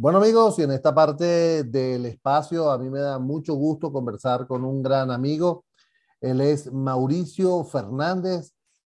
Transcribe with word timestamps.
Bueno 0.00 0.16
amigos, 0.16 0.58
y 0.58 0.62
en 0.62 0.70
esta 0.70 0.94
parte 0.94 1.62
del 1.62 2.06
espacio 2.06 2.70
a 2.70 2.78
mí 2.78 2.88
me 2.88 3.00
da 3.00 3.18
mucho 3.18 3.52
gusto 3.52 3.92
conversar 3.92 4.46
con 4.46 4.64
un 4.64 4.82
gran 4.82 5.10
amigo. 5.10 5.66
Él 6.22 6.40
es 6.40 6.72
Mauricio 6.72 7.64
Fernández. 7.64 8.54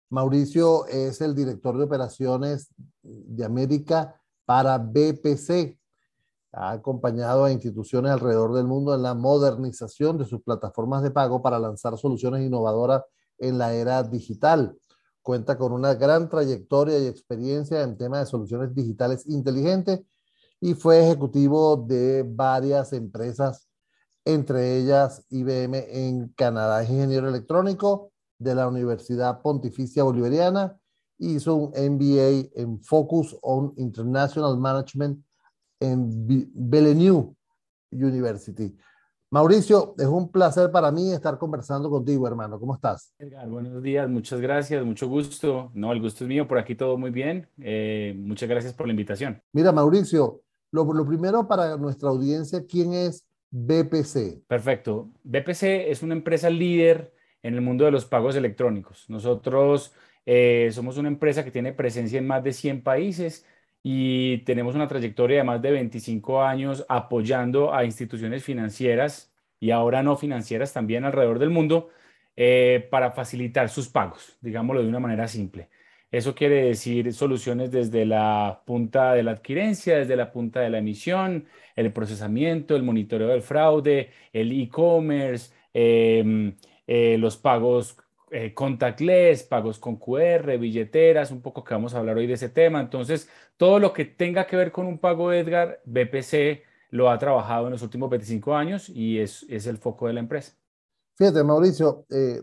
Mauricio 0.09 0.87
es 0.87 1.21
el 1.21 1.35
director 1.35 1.77
de 1.77 1.85
operaciones 1.85 2.71
de 3.03 3.45
América 3.45 4.19
para 4.47 4.79
BPC. 4.79 5.79
Ha 6.53 6.71
acompañado 6.71 7.45
a 7.45 7.53
instituciones 7.53 8.11
alrededor 8.11 8.55
del 8.55 8.65
mundo 8.65 8.95
en 8.95 9.03
la 9.03 9.13
modernización 9.13 10.17
de 10.17 10.25
sus 10.25 10.41
plataformas 10.41 11.03
de 11.03 11.11
pago 11.11 11.43
para 11.43 11.59
lanzar 11.59 11.99
soluciones 11.99 12.47
innovadoras 12.47 13.03
en 13.37 13.59
la 13.59 13.75
era 13.75 14.03
digital. 14.05 14.75
Cuenta 15.21 15.59
con 15.59 15.73
una 15.73 15.93
gran 15.97 16.31
trayectoria 16.31 16.99
y 16.99 17.09
experiencia 17.09 17.83
en 17.83 17.99
temas 17.99 18.21
de 18.21 18.27
soluciones 18.27 18.75
digitales 18.75 19.27
inteligentes 19.27 20.01
y 20.65 20.73
fue 20.73 20.99
ejecutivo 20.99 21.77
de 21.77 22.25
varias 22.27 22.95
empresas, 22.95 23.69
entre 24.25 24.79
ellas 24.79 25.23
IBM 25.29 25.75
en 25.91 26.29
Canadá. 26.29 26.83
Es 26.83 26.89
ingeniero 26.89 27.29
electrónico 27.29 28.13
de 28.39 28.55
la 28.55 28.67
Universidad 28.67 29.43
Pontificia 29.43 30.05
Bolivariana. 30.05 30.75
Hizo 31.19 31.55
un 31.55 31.69
MBA 31.69 32.49
en 32.55 32.81
Focus 32.81 33.37
on 33.43 33.75
International 33.77 34.57
Management 34.57 35.23
en 35.81 36.51
Bellenew 36.55 37.37
University. 37.91 38.75
Mauricio, 39.31 39.95
es 39.99 40.07
un 40.07 40.33
placer 40.33 40.71
para 40.71 40.91
mí 40.91 41.13
estar 41.13 41.37
conversando 41.37 41.91
contigo, 41.91 42.27
hermano. 42.27 42.59
¿Cómo 42.59 42.75
estás? 42.75 43.13
Edgar, 43.19 43.47
buenos 43.51 43.83
días, 43.83 44.09
muchas 44.09 44.41
gracias, 44.41 44.83
mucho 44.83 45.09
gusto. 45.09 45.71
No, 45.75 45.93
el 45.93 46.01
gusto 46.01 46.25
es 46.25 46.29
mío, 46.29 46.49
por 46.49 46.57
aquí 46.57 46.75
todo 46.75 46.97
muy 46.97 47.11
bien. 47.11 47.51
Eh, 47.59 48.15
muchas 48.17 48.49
gracias 48.49 48.73
por 48.73 48.87
la 48.87 48.93
invitación. 48.93 49.43
Mira, 49.53 49.71
Mauricio, 49.71 50.41
lo, 50.83 51.07
primero 51.07 51.47
para 51.47 51.77
nuestra 51.77 52.09
audiencia, 52.09 52.65
¿quién 52.69 52.93
es 52.93 53.25
BPC? 53.51 54.45
Perfecto. 54.49 55.11
BPC 55.23 55.91
es 55.91 56.03
una 56.03 56.15
empresa 56.15 56.51
líder 56.51 57.13
en 57.43 57.55
el 57.55 57.61
mundo 57.61 57.85
de 57.85 57.93
los 57.93 58.05
pagos 58.05 58.35
electrónicos. 58.35 59.09
Nosotros 59.09 59.93
eh, 60.27 60.71
somos 60.73 60.97
una 60.97 61.09
empresa 61.09 61.45
que 61.45 61.51
tiene 61.51 61.73
presencia 61.73 62.19
en 62.19 62.27
más 62.27 62.43
de 62.43 62.53
100 62.53 62.83
países 62.83 63.47
y 63.83 64.39
tenemos 64.39 64.75
una 64.75 64.89
trayectoria 64.89 65.39
de 65.39 65.45
más 65.45 65.63
de 65.63 65.71
25 65.71 66.43
años 66.43 66.85
apoyando 66.89 67.73
a 67.73 67.85
instituciones 67.85 68.43
financieras 68.43 69.33
y 69.61 69.71
ahora 69.71 70.03
no 70.03 70.17
financieras 70.17 70.73
también 70.73 71.05
alrededor 71.05 71.39
del 71.39 71.51
mundo 71.51 71.91
eh, 72.37 72.89
para 72.91 73.13
facilitar 73.13 73.69
sus 73.69 73.89
pagos, 73.89 74.39
digámoslo 74.41 74.83
de 74.83 74.89
una 74.89 75.01
manera 75.01 75.29
simple. 75.29 75.69
Eso 76.15 76.33
quiere 76.33 76.67
decir 76.67 77.13
soluciones 77.13 77.73
desde 77.73 78.07
la 78.07 78.63
punta 78.65 79.15
de 79.15 79.25
la 79.25 79.33
adquirencia, 79.33 79.97
desde 79.97 80.15
la 80.15 80.31
punta 80.31 80.61
de 80.61 80.71
la 80.71 80.79
emisión, 80.79 81.47
el 81.75 81.93
procesamiento, 81.93 82.77
el 82.77 82.85
monitoreo 82.85 83.27
del 83.27 83.43
fraude, 83.43 84.11
el 84.33 84.53
e-commerce, 84.53 85.53
em, 85.73 86.55
eh, 86.87 87.19
los 87.19 87.37
pagos 87.37 87.97
eh, 88.31 88.55
contactless, 88.55 89.43
pagos 89.43 89.81
con 89.81 89.97
QR, 89.97 90.57
billeteras, 90.57 91.33
un 91.33 91.43
poco 91.43 91.65
que 91.65 91.75
vamos 91.75 91.95
a 91.95 91.99
hablar 91.99 92.17
hoy 92.17 92.29
de 92.29 92.35
ese 92.35 92.49
tema. 92.49 92.81
Entonces, 92.81 93.29
todo 93.57 93.81
lo 93.81 93.93
que 93.93 94.05
tenga 94.05 94.47
que 94.47 94.55
ver 94.57 94.71
con 94.71 94.87
un 94.87 94.99
pago 94.99 95.33
Edgar, 95.33 95.81
BPC 95.85 96.63
lo 96.91 97.11
ha 97.11 97.19
trabajado 97.19 97.67
en 97.67 97.73
los 97.73 97.83
últimos 97.83 98.09
25 98.09 98.55
años 98.55 98.89
y 98.89 99.19
es 99.19 99.43
el 99.49 99.79
foco 99.79 100.07
de 100.07 100.13
la 100.13 100.21
empresa. 100.21 100.55
Fíjate, 101.17 101.45
Mauricio, 101.45 102.07
eh, 102.11 102.43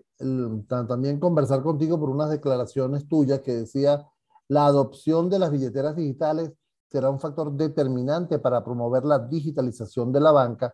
también 0.88 1.20
conversar 1.20 1.62
contigo 1.62 2.00
por 2.00 2.10
unas 2.10 2.30
declaraciones 2.30 3.06
tuyas 3.06 3.42
que 3.42 3.54
decía, 3.54 4.08
la 4.48 4.66
adopción 4.66 5.30
de 5.30 5.40
las 5.40 5.52
billeteras 5.52 5.96
digitales 5.96 6.54
será 6.90 7.10
un 7.10 7.20
factor 7.20 7.52
determinante 7.52 8.40
para 8.40 8.64
promover 8.64 9.04
la 9.04 9.20
digitalización 9.20 10.12
de 10.14 10.22
la 10.22 10.32
banca 10.32 10.74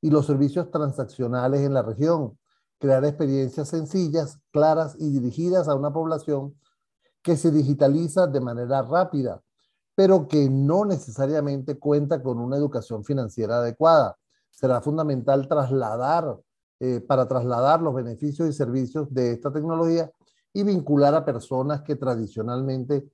y 0.00 0.10
los 0.10 0.26
servicios 0.26 0.70
transaccionales 0.70 1.62
en 1.62 1.72
la 1.72 1.82
región, 1.82 2.38
crear 2.78 3.04
experiencias 3.04 3.68
sencillas, 3.68 4.38
claras 4.50 4.96
y 4.98 5.10
dirigidas 5.10 5.68
a 5.68 5.74
una 5.74 5.92
población 5.92 6.54
que 7.22 7.36
se 7.36 7.50
digitaliza 7.50 8.26
de 8.26 8.40
manera 8.40 8.82
rápida, 8.82 9.42
pero 9.94 10.28
que 10.28 10.48
no 10.50 10.84
necesariamente 10.84 11.78
cuenta 11.78 12.22
con 12.22 12.38
una 12.38 12.56
educación 12.56 13.04
financiera 13.04 13.58
adecuada. 13.58 14.16
Será 14.50 14.80
fundamental 14.80 15.48
trasladar 15.48 16.38
eh, 16.80 17.00
para 17.00 17.26
trasladar 17.26 17.82
los 17.82 17.94
beneficios 17.94 18.48
y 18.48 18.52
servicios 18.52 19.12
de 19.12 19.32
esta 19.32 19.52
tecnología 19.52 20.10
y 20.52 20.62
vincular 20.62 21.14
a 21.14 21.24
personas 21.24 21.82
que 21.82 21.96
tradicionalmente 21.96 23.04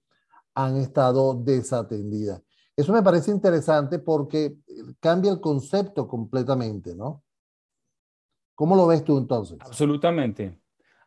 han 0.54 0.76
estado 0.76 1.34
desatendidas. 1.34 2.42
Eso 2.76 2.92
me 2.92 3.02
parece 3.02 3.30
interesante 3.30 3.98
porque 3.98 4.56
cambia 5.00 5.30
el 5.30 5.40
concepto 5.40 6.08
completamente, 6.08 6.94
¿no? 6.94 7.22
¿Cómo 8.54 8.76
lo 8.76 8.86
ves 8.86 9.04
tú 9.04 9.18
entonces? 9.18 9.58
Absolutamente, 9.60 10.58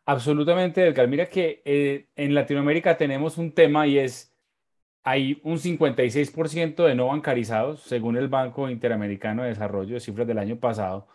absolutamente, 0.04 0.86
Edgar. 0.86 1.08
Mira 1.08 1.28
que 1.28 1.62
eh, 1.64 2.08
en 2.16 2.34
Latinoamérica 2.34 2.96
tenemos 2.96 3.38
un 3.38 3.52
tema 3.52 3.86
y 3.86 3.98
es, 3.98 4.34
hay 5.02 5.40
un 5.44 5.58
56% 5.58 6.84
de 6.84 6.94
no 6.94 7.06
bancarizados, 7.06 7.82
según 7.82 8.16
el 8.16 8.28
Banco 8.28 8.68
Interamericano 8.68 9.42
de 9.42 9.50
Desarrollo, 9.50 10.00
cifras 10.00 10.26
del 10.26 10.38
año 10.38 10.58
pasado. 10.58 11.08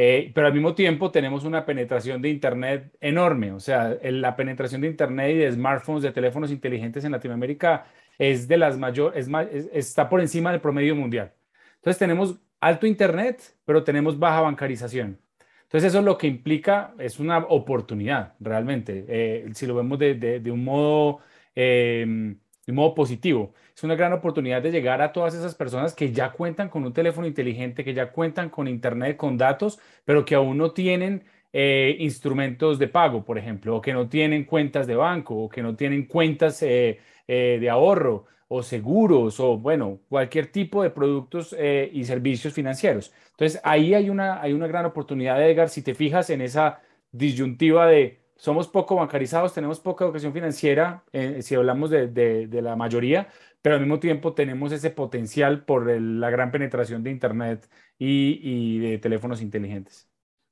Eh, 0.00 0.30
pero 0.32 0.46
al 0.46 0.52
mismo 0.52 0.76
tiempo 0.76 1.10
tenemos 1.10 1.42
una 1.42 1.66
penetración 1.66 2.22
de 2.22 2.28
Internet 2.28 2.96
enorme. 3.00 3.50
O 3.50 3.58
sea, 3.58 3.98
la 4.00 4.36
penetración 4.36 4.80
de 4.80 4.86
Internet 4.86 5.30
y 5.34 5.38
de 5.38 5.50
smartphones, 5.50 6.04
de 6.04 6.12
teléfonos 6.12 6.52
inteligentes 6.52 7.04
en 7.04 7.10
Latinoamérica 7.10 7.86
es 8.16 8.46
de 8.46 8.58
las 8.58 8.78
mayores, 8.78 9.28
está 9.72 10.08
por 10.08 10.20
encima 10.20 10.52
del 10.52 10.60
promedio 10.60 10.94
mundial. 10.94 11.32
Entonces 11.76 11.98
tenemos 11.98 12.38
alto 12.60 12.86
Internet, 12.86 13.42
pero 13.64 13.82
tenemos 13.82 14.16
baja 14.16 14.40
bancarización. 14.42 15.18
Entonces 15.64 15.88
eso 15.88 15.98
es 15.98 16.04
lo 16.04 16.16
que 16.16 16.28
implica, 16.28 16.94
es 17.00 17.18
una 17.18 17.38
oportunidad 17.38 18.34
realmente, 18.38 19.04
eh, 19.08 19.48
si 19.52 19.66
lo 19.66 19.74
vemos 19.74 19.98
de, 19.98 20.42
un 20.52 20.62
modo... 20.62 21.18
Eh, 21.56 22.36
de 22.68 22.74
modo 22.74 22.94
positivo. 22.94 23.54
Es 23.74 23.82
una 23.82 23.94
gran 23.94 24.12
oportunidad 24.12 24.60
de 24.60 24.70
llegar 24.70 25.00
a 25.00 25.10
todas 25.10 25.34
esas 25.34 25.54
personas 25.54 25.94
que 25.94 26.12
ya 26.12 26.32
cuentan 26.32 26.68
con 26.68 26.84
un 26.84 26.92
teléfono 26.92 27.26
inteligente, 27.26 27.82
que 27.82 27.94
ya 27.94 28.12
cuentan 28.12 28.50
con 28.50 28.68
internet, 28.68 29.16
con 29.16 29.38
datos, 29.38 29.78
pero 30.04 30.22
que 30.26 30.34
aún 30.34 30.58
no 30.58 30.72
tienen 30.72 31.24
eh, 31.54 31.96
instrumentos 31.98 32.78
de 32.78 32.88
pago, 32.88 33.24
por 33.24 33.38
ejemplo, 33.38 33.74
o 33.74 33.80
que 33.80 33.94
no 33.94 34.10
tienen 34.10 34.44
cuentas 34.44 34.86
de 34.86 34.96
banco, 34.96 35.34
o 35.44 35.48
que 35.48 35.62
no 35.62 35.76
tienen 35.76 36.04
cuentas 36.04 36.62
eh, 36.62 36.98
eh, 37.26 37.56
de 37.58 37.70
ahorro, 37.70 38.26
o 38.48 38.62
seguros, 38.62 39.40
o 39.40 39.56
bueno, 39.56 40.00
cualquier 40.10 40.48
tipo 40.52 40.82
de 40.82 40.90
productos 40.90 41.56
y 41.92 42.04
servicios 42.04 42.52
financieros. 42.52 43.12
Entonces, 43.30 43.60
ahí 43.64 43.94
hay 43.94 44.10
una, 44.10 44.42
hay 44.42 44.52
una 44.52 44.66
gran 44.66 44.84
oportunidad, 44.84 45.42
Edgar, 45.42 45.70
si 45.70 45.80
te 45.82 45.94
fijas 45.94 46.28
en 46.28 46.42
esa 46.42 46.80
disyuntiva 47.12 47.86
de 47.86 48.20
somos 48.38 48.68
poco 48.68 48.94
bancarizados, 48.94 49.52
tenemos 49.52 49.80
poca 49.80 50.04
educación 50.04 50.32
financiera, 50.32 51.04
eh, 51.12 51.42
si 51.42 51.56
hablamos 51.56 51.90
de, 51.90 52.48
la 52.62 52.76
mayoría, 52.76 53.28
pero 53.60 53.74
al 53.74 53.80
mismo 53.80 53.98
tiempo 53.98 54.32
tenemos 54.32 54.70
ese 54.70 54.90
potencial 54.90 55.64
por 55.64 55.90
la 55.90 56.30
gran 56.30 56.52
penetración 56.52 57.02
de 57.02 57.10
Internet 57.10 57.68
y, 57.98 58.78
de 58.78 58.98
teléfonos 58.98 59.42
inteligentes. 59.42 60.08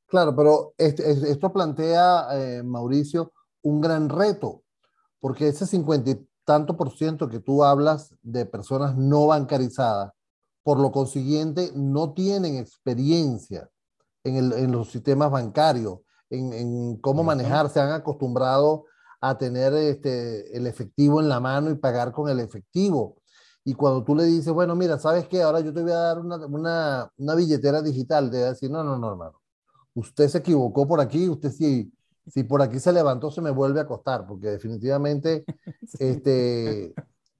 Claro, 0.08 0.34
pero 0.34 0.74
este, 0.76 1.08
esto 1.10 1.52
plantea, 1.52 2.26
eh, 2.32 2.62
Mauricio, 2.64 3.32
un 3.62 3.80
gran 3.80 4.08
reto, 4.08 4.64
porque 5.20 5.48
ese 5.48 5.64
50 5.64 6.10
y 6.10 6.28
tanto 6.44 6.76
por 6.76 6.90
ciento 6.90 7.28
que 7.28 7.40
tú 7.40 7.62
hablas 7.62 8.14
de 8.22 8.46
personas 8.46 8.96
no 8.96 9.28
bancarizadas, 9.28 10.12
por 10.64 10.80
lo 10.80 10.90
consiguiente, 10.90 11.70
no 11.76 12.12
tienen 12.14 12.56
experiencia 12.56 13.70
en, 14.24 14.52
en 14.52 14.72
los 14.72 14.90
sistemas 14.90 15.30
bancarios 15.30 16.00
en, 16.30 16.96
cómo 16.98 17.22
manejar, 17.22 17.68
se 17.70 17.80
han 17.80 17.92
acostumbrado 17.92 18.86
a 19.20 19.38
tener 19.38 19.72
este, 19.74 20.56
el 20.56 20.66
efectivo 20.66 21.20
en 21.20 21.28
la 21.28 21.40
mano 21.40 21.70
y 21.70 21.76
pagar 21.76 22.12
con 22.12 22.28
el 22.28 22.40
efectivo. 22.40 23.16
Y 23.64 23.74
cuando 23.74 24.04
tú 24.04 24.14
le 24.14 24.24
dices, 24.24 24.52
bueno, 24.52 24.76
mira, 24.76 24.98
¿sabes 24.98 25.26
qué? 25.26 25.42
Ahora 25.42 25.60
yo 25.60 25.72
te 25.72 25.82
voy 25.82 25.92
a 25.92 25.96
dar 25.96 26.20
una, 26.20 26.36
una, 26.46 27.10
una 27.16 27.34
billetera 27.34 27.82
digital, 27.82 28.30
te 28.30 28.40
va 28.40 28.46
a 28.46 28.50
decir, 28.50 28.70
no, 28.70 28.84
no, 28.84 28.96
no, 28.98 29.10
hermano. 29.10 29.40
Usted 29.94 30.28
se 30.28 30.38
equivocó 30.38 30.86
por 30.86 31.00
aquí, 31.00 31.28
usted 31.28 31.50
sí, 31.50 31.92
si 32.26 32.44
por 32.44 32.62
aquí 32.62 32.78
se 32.78 32.92
levantó, 32.92 33.30
se 33.30 33.40
me 33.40 33.50
vuelve 33.50 33.80
a 33.80 33.84
acostar, 33.84 34.26
porque 34.26 34.48
definitivamente 34.48 35.44
este, 35.98 36.94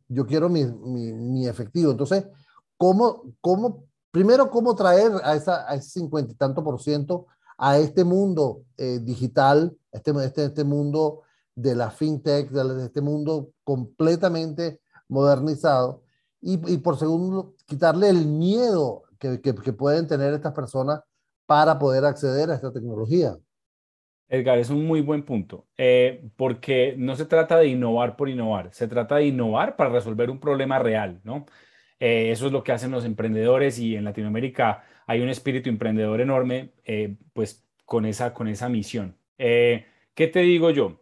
yo 0.08 0.26
quiero 0.26 0.49
mi, 0.49 0.64
mi, 0.64 1.12
mi, 1.12 1.46
efectivo. 1.46 1.90
Entonces, 1.90 2.26
¿cómo, 2.76 3.22
cómo, 3.40 3.84
primero, 4.10 4.50
cómo 4.50 4.75
traer 4.75 5.12
a, 5.22 5.34
esa, 5.34 5.70
a 5.70 5.75
ese 5.75 5.90
cincuenta 5.90 6.32
y 6.32 6.37
tanto 6.37 6.62
por 6.62 6.81
ciento 6.81 7.26
a 7.58 7.79
este 7.79 8.05
mundo 8.05 8.62
eh, 8.76 8.99
digital, 9.00 9.76
este, 9.93 10.12
este, 10.25 10.44
este 10.44 10.64
mundo 10.64 11.23
de 11.55 11.75
la 11.75 11.91
fintech, 11.91 12.50
de 12.50 12.85
este 12.85 13.00
mundo 13.00 13.50
completamente 13.64 14.81
modernizado, 15.08 16.03
y, 16.49 16.79
por 16.79 16.97
segundo, 16.97 17.56
quitarle 17.67 18.08
el 18.08 18.26
miedo 18.26 19.03
que, 19.19 19.38
pueden 19.73 20.06
tener 20.06 20.32
estas 20.32 20.53
personas 20.53 21.00
para 21.44 21.76
poder 21.79 22.05
acceder 22.05 22.50
a 22.50 22.55
esta 22.55 22.73
tecnología. 22.73 23.37
Edgar, 24.29 24.58
es 24.58 24.70
un 24.70 24.87
muy 24.87 25.00
buen 25.00 25.25
punto, 25.25 25.67
eh, 25.76 26.29
porque 26.37 26.94
no 26.97 27.17
se 27.17 27.25
trata 27.25 27.58
de 27.58 27.69
innovar 27.69 28.17
por 28.17 28.29
innovar, 28.29 28.73
se 28.73 28.87
trata 28.87 29.17
de 29.17 29.26
innovar 29.26 29.76
para 29.76 29.91
resolver 29.91 30.31
un 30.31 30.38
problema 30.38 30.79
real, 30.79 31.20
¿no? 31.25 31.47
Eh, 32.00 32.31
eso 32.31 32.46
es 32.46 32.52
lo 32.52 32.62
que 32.62 32.72
hacen 32.72 32.90
los 32.90 33.04
emprendedores 33.04 33.78
y 33.78 33.96
en 33.96 34.04
Latinoamérica 34.04 34.84
hay 35.06 35.20
un 35.20 35.28
espíritu 35.28 35.70
emprendedor 35.70 36.20
enorme, 36.20 36.70
eh, 36.84 37.16
pues 37.32 37.64
con 37.84 38.04
esa, 38.06 38.34
con 38.34 38.48
esa 38.48 38.69
misión. 38.69 39.16
Eh, 39.38 39.87
¿Qué 40.14 40.26
te 40.28 40.40
digo 40.40 40.70
yo? 40.70 41.00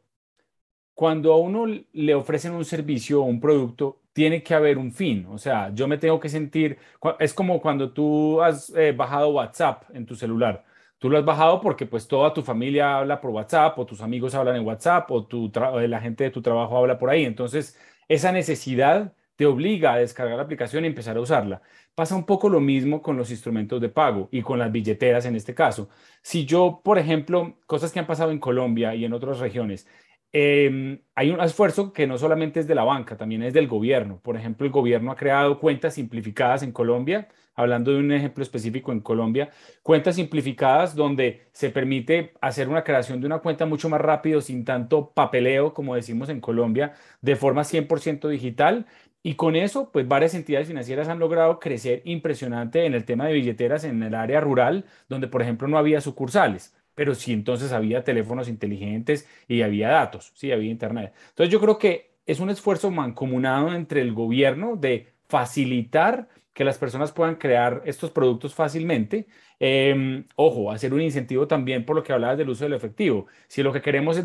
Cuando 0.94 1.32
a 1.32 1.38
uno 1.38 1.66
le 1.92 2.14
ofrecen 2.14 2.52
un 2.52 2.64
servicio 2.64 3.22
o 3.22 3.24
un 3.26 3.40
producto, 3.40 4.00
tiene 4.12 4.42
que 4.42 4.54
haber 4.54 4.78
un 4.78 4.92
fin. 4.92 5.26
O 5.30 5.38
sea, 5.38 5.72
yo 5.74 5.88
me 5.88 5.98
tengo 5.98 6.20
que 6.20 6.28
sentir, 6.28 6.78
es 7.18 7.34
como 7.34 7.60
cuando 7.60 7.92
tú 7.92 8.40
has 8.42 8.72
bajado 8.96 9.30
WhatsApp 9.30 9.84
en 9.92 10.06
tu 10.06 10.14
celular. 10.14 10.64
Tú 10.98 11.10
lo 11.10 11.18
has 11.18 11.24
bajado 11.24 11.60
porque 11.60 11.84
pues 11.86 12.08
toda 12.08 12.32
tu 12.32 12.42
familia 12.42 12.98
habla 12.98 13.20
por 13.20 13.30
WhatsApp 13.30 13.78
o 13.78 13.86
tus 13.86 14.00
amigos 14.00 14.34
hablan 14.34 14.56
en 14.56 14.64
WhatsApp 14.66 15.10
o 15.10 15.26
tu 15.26 15.52
la 15.54 16.00
gente 16.00 16.24
de 16.24 16.30
tu 16.30 16.40
trabajo 16.42 16.78
habla 16.78 16.98
por 16.98 17.10
ahí. 17.10 17.24
Entonces, 17.24 17.78
esa 18.08 18.32
necesidad 18.32 19.12
te 19.36 19.46
obliga 19.46 19.92
a 19.94 19.98
descargar 19.98 20.36
la 20.36 20.42
aplicación 20.44 20.84
y 20.84 20.88
empezar 20.88 21.16
a 21.16 21.20
usarla. 21.20 21.62
Pasa 21.94 22.16
un 22.16 22.24
poco 22.24 22.48
lo 22.48 22.60
mismo 22.60 23.02
con 23.02 23.16
los 23.16 23.30
instrumentos 23.30 23.80
de 23.80 23.88
pago 23.88 24.28
y 24.30 24.42
con 24.42 24.58
las 24.58 24.70
billeteras 24.72 25.26
en 25.26 25.36
este 25.36 25.54
caso. 25.54 25.88
Si 26.22 26.46
yo, 26.46 26.80
por 26.84 26.98
ejemplo, 26.98 27.58
cosas 27.66 27.92
que 27.92 27.98
han 28.00 28.06
pasado 28.06 28.30
en 28.30 28.38
Colombia 28.38 28.94
y 28.94 29.04
en 29.04 29.12
otras 29.12 29.38
regiones, 29.38 29.86
em, 30.32 31.00
hay 31.14 31.30
un 31.30 31.40
esfuerzo 31.40 31.92
que 31.92 32.06
no 32.06 32.18
solamente 32.18 32.60
es 32.60 32.66
de 32.66 32.74
la 32.74 32.84
banca, 32.84 33.16
también 33.16 33.42
es 33.42 33.54
del 33.54 33.68
gobierno. 33.68 34.20
Por 34.20 34.36
ejemplo, 34.36 34.66
el 34.66 34.72
gobierno 34.72 35.12
ha 35.12 35.16
creado 35.16 35.58
cuentas 35.60 35.94
simplificadas 35.94 36.62
en 36.62 36.72
Colombia 36.72 37.28
hablando 37.54 37.92
de 37.92 37.98
un 37.98 38.12
ejemplo 38.12 38.42
específico 38.42 38.92
en 38.92 39.00
Colombia, 39.00 39.50
cuentas 39.82 40.16
simplificadas 40.16 40.94
donde 40.94 41.48
se 41.52 41.70
permite 41.70 42.32
hacer 42.40 42.68
una 42.68 42.84
creación 42.84 43.20
de 43.20 43.26
una 43.26 43.38
cuenta 43.38 43.66
mucho 43.66 43.88
más 43.88 44.00
rápido, 44.00 44.40
sin 44.40 44.64
tanto 44.64 45.10
papeleo, 45.12 45.72
como 45.74 45.94
decimos 45.94 46.28
en 46.28 46.40
Colombia, 46.40 46.94
de 47.20 47.36
forma 47.36 47.64
100% 47.64 48.28
digital. 48.28 48.86
Y 49.24 49.34
con 49.34 49.56
eso, 49.56 49.90
pues 49.90 50.06
varias 50.06 50.34
entidades 50.34 50.68
financieras 50.68 51.08
han 51.08 51.18
logrado 51.18 51.58
crecer 51.58 52.02
impresionante 52.04 52.86
en 52.86 52.94
el 52.94 53.04
tema 53.04 53.26
de 53.26 53.32
billeteras 53.32 53.82
en 53.82 54.00
el 54.04 54.14
área 54.14 54.40
rural, 54.40 54.84
donde 55.08 55.26
por 55.26 55.42
ejemplo 55.42 55.66
no 55.66 55.78
había 55.78 56.00
sucursales 56.00 56.72
pero 56.94 57.14
sí 57.14 57.32
entonces 57.32 57.72
había 57.72 58.04
teléfonos 58.04 58.48
inteligentes 58.48 59.28
y 59.48 59.62
había 59.62 59.88
datos, 59.88 60.32
sí, 60.34 60.52
había 60.52 60.70
internet. 60.70 61.12
Entonces 61.30 61.52
yo 61.52 61.60
creo 61.60 61.78
que 61.78 62.14
es 62.26 62.40
un 62.40 62.50
esfuerzo 62.50 62.90
mancomunado 62.90 63.74
entre 63.74 64.00
el 64.00 64.12
gobierno 64.12 64.76
de 64.76 65.08
facilitar 65.28 66.28
que 66.54 66.64
las 66.64 66.78
personas 66.78 67.12
puedan 67.12 67.34
crear 67.34 67.82
estos 67.84 68.10
productos 68.10 68.54
fácilmente. 68.54 69.26
Em, 69.58 70.26
ojo, 70.36 70.70
hacer 70.70 70.94
un 70.94 71.00
incentivo 71.00 71.46
también 71.48 71.84
por 71.84 71.96
lo 71.96 72.02
que 72.02 72.12
hablabas 72.12 72.38
del 72.38 72.48
uso 72.48 72.64
del 72.64 72.74
efectivo. 72.74 73.26
Si 73.48 73.62
lo 73.62 73.72
que 73.72 73.82
queremos 73.82 74.16
es 74.16 74.24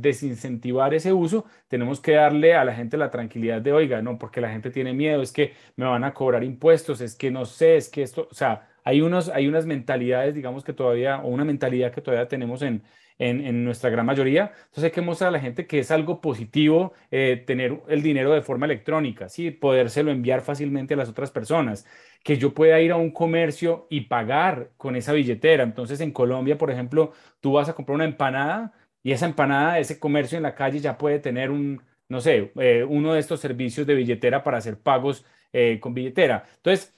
desincentivar 0.00 0.94
ese 0.94 1.12
uso, 1.12 1.46
tenemos 1.68 2.00
que 2.00 2.12
darle 2.12 2.54
a 2.54 2.64
la 2.64 2.74
gente 2.74 2.96
la 2.96 3.10
tranquilidad 3.10 3.60
de, 3.60 3.72
oiga, 3.72 4.02
no, 4.02 4.18
porque 4.18 4.40
la 4.40 4.50
gente 4.50 4.70
tiene 4.70 4.92
miedo, 4.92 5.20
es 5.22 5.32
que 5.32 5.54
me 5.76 5.84
van 5.84 6.04
a 6.04 6.14
cobrar 6.14 6.44
impuestos, 6.44 7.00
es 7.00 7.16
que 7.16 7.30
no 7.30 7.44
sé, 7.44 7.76
es 7.76 7.88
que 7.88 8.02
esto, 8.02 8.28
o 8.30 8.34
sea, 8.34 8.68
hay, 8.84 9.00
unos, 9.00 9.28
hay 9.28 9.48
unas 9.48 9.66
mentalidades, 9.66 10.34
digamos 10.34 10.64
que 10.64 10.72
todavía, 10.72 11.18
o 11.22 11.28
una 11.28 11.44
mentalidad 11.44 11.92
que 11.92 12.00
todavía 12.00 12.28
tenemos 12.28 12.62
en, 12.62 12.82
en, 13.18 13.64
nuestra 13.64 13.90
gran 13.90 14.06
mayoría. 14.06 14.52
Entonces 14.56 14.84
hay 14.84 14.90
que 14.90 15.00
mostrar 15.02 15.28
a 15.28 15.32
la 15.32 15.40
gente 15.40 15.66
que 15.66 15.78
es 15.78 15.90
algo 15.90 16.20
positivo 16.20 16.92
eh, 17.10 17.42
tener 17.46 17.82
el 17.88 18.02
dinero 18.02 18.32
de 18.32 18.42
forma 18.42 18.66
electrónica, 18.66 19.28
¿sí? 19.28 19.50
podérselo 19.50 20.10
enviar 20.10 20.40
fácilmente 20.42 20.94
a 20.94 20.96
las 20.96 21.08
otras 21.08 21.30
personas, 21.30 21.86
que 22.22 22.36
yo 22.38 22.54
pueda 22.54 22.80
ir 22.80 22.92
a 22.92 22.96
un 22.96 23.10
comercio 23.10 23.86
y 23.90 24.02
pagar 24.02 24.70
con 24.76 24.96
esa 24.96 25.12
billetera. 25.12 25.62
Entonces 25.62 26.00
en 26.00 26.12
Colombia, 26.12 26.58
por 26.58 26.70
ejemplo, 26.70 27.12
tú 27.40 27.52
vas 27.52 27.68
a 27.68 27.74
comprar 27.74 27.96
una 27.96 28.04
empanada 28.04 28.72
y 29.02 29.12
esa 29.12 29.26
empanada, 29.26 29.78
ese 29.78 29.98
comercio 29.98 30.36
en 30.36 30.42
la 30.42 30.54
calle 30.54 30.80
ya 30.80 30.98
puede 30.98 31.18
tener 31.18 31.50
un, 31.50 31.82
no 32.08 32.20
sé, 32.20 32.52
eh, 32.56 32.84
uno 32.88 33.14
de 33.14 33.20
estos 33.20 33.40
servicios 33.40 33.86
de 33.86 33.94
billetera 33.94 34.42
para 34.42 34.58
hacer 34.58 34.78
pagos 34.80 35.24
eh, 35.52 35.78
con 35.80 35.94
billetera. 35.94 36.46
Entonces, 36.56 36.94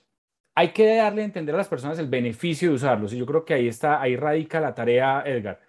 hay 0.55 0.73
que 0.73 0.97
darle 0.97 1.23
a 1.23 1.25
entender 1.27 1.55
a 1.55 1.59
las 1.59 1.69
personas 1.69 1.99
el 1.99 2.09
beneficio 2.09 2.71
de 2.71 2.77
usarlos. 2.77 3.13
Y 3.13 3.19
yo 3.19 3.27
creo 3.27 3.45
que 3.45 3.55
ahí 3.55 3.69
está, 3.69 4.01
ahí 4.01 4.17
radica 4.17 4.61
la 4.61 4.75
tarea, 4.75 5.23
Edgar. 5.27 5.61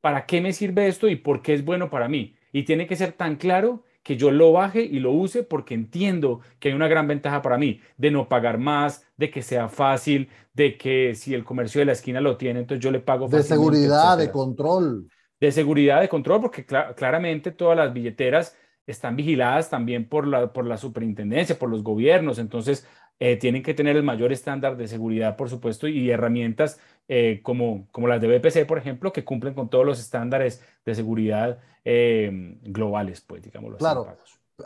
¿Para 0.00 0.26
qué 0.26 0.40
me 0.40 0.52
sirve 0.52 0.88
esto 0.88 1.08
y 1.08 1.16
por 1.16 1.42
qué 1.42 1.54
es 1.54 1.64
bueno 1.64 1.90
para 1.90 2.08
mí? 2.08 2.36
Y 2.52 2.64
tiene 2.64 2.86
que 2.86 2.96
ser 2.96 3.12
tan 3.12 3.36
claro 3.36 3.84
que 4.02 4.16
yo 4.16 4.30
lo 4.30 4.52
baje 4.52 4.82
y 4.82 4.98
lo 4.98 5.12
use 5.12 5.42
porque 5.42 5.74
entiendo 5.74 6.40
que 6.58 6.68
hay 6.68 6.74
una 6.74 6.88
gran 6.88 7.06
ventaja 7.06 7.42
para 7.42 7.58
mí 7.58 7.80
de 7.96 8.10
no 8.10 8.28
pagar 8.28 8.58
más, 8.58 9.04
de 9.16 9.30
que 9.30 9.42
sea 9.42 9.68
fácil, 9.68 10.30
de 10.54 10.76
que 10.78 11.14
si 11.14 11.34
el 11.34 11.44
comercio 11.44 11.80
de 11.80 11.84
la 11.84 11.92
esquina 11.92 12.20
lo 12.20 12.36
tiene, 12.36 12.60
entonces 12.60 12.82
yo 12.82 12.90
le 12.90 13.00
pago. 13.00 13.28
De 13.28 13.42
seguridad, 13.42 14.16
de 14.16 14.30
control. 14.30 15.08
De 15.38 15.52
seguridad, 15.52 16.00
de 16.00 16.08
control, 16.08 16.40
porque 16.40 16.66
claramente 16.66 17.50
todas 17.50 17.76
las 17.76 17.92
billeteras 17.92 18.56
están 18.86 19.16
vigiladas 19.16 19.70
también 19.70 20.08
por 20.08 20.26
la, 20.26 20.52
por 20.52 20.66
la 20.66 20.76
superintendencia, 20.76 21.58
por 21.58 21.70
los 21.70 21.82
gobiernos, 21.82 22.38
entonces 22.38 22.86
eh, 23.22 23.36
tienen 23.36 23.62
que 23.62 23.74
tener 23.74 23.98
el 23.98 24.02
mayor 24.02 24.32
estándar 24.32 24.78
de 24.78 24.88
seguridad, 24.88 25.36
por 25.36 25.50
supuesto, 25.50 25.86
y 25.86 26.10
herramientas 26.10 26.80
eh, 27.06 27.40
como, 27.42 27.86
como 27.92 28.08
las 28.08 28.18
de 28.18 28.38
BPC, 28.38 28.66
por 28.66 28.78
ejemplo, 28.78 29.12
que 29.12 29.26
cumplen 29.26 29.52
con 29.52 29.68
todos 29.68 29.84
los 29.84 30.00
estándares 30.00 30.62
de 30.86 30.94
seguridad 30.94 31.58
eh, 31.84 32.58
globales, 32.62 33.20
pues, 33.20 33.42
digámoslo 33.42 33.76
claro. 33.76 34.16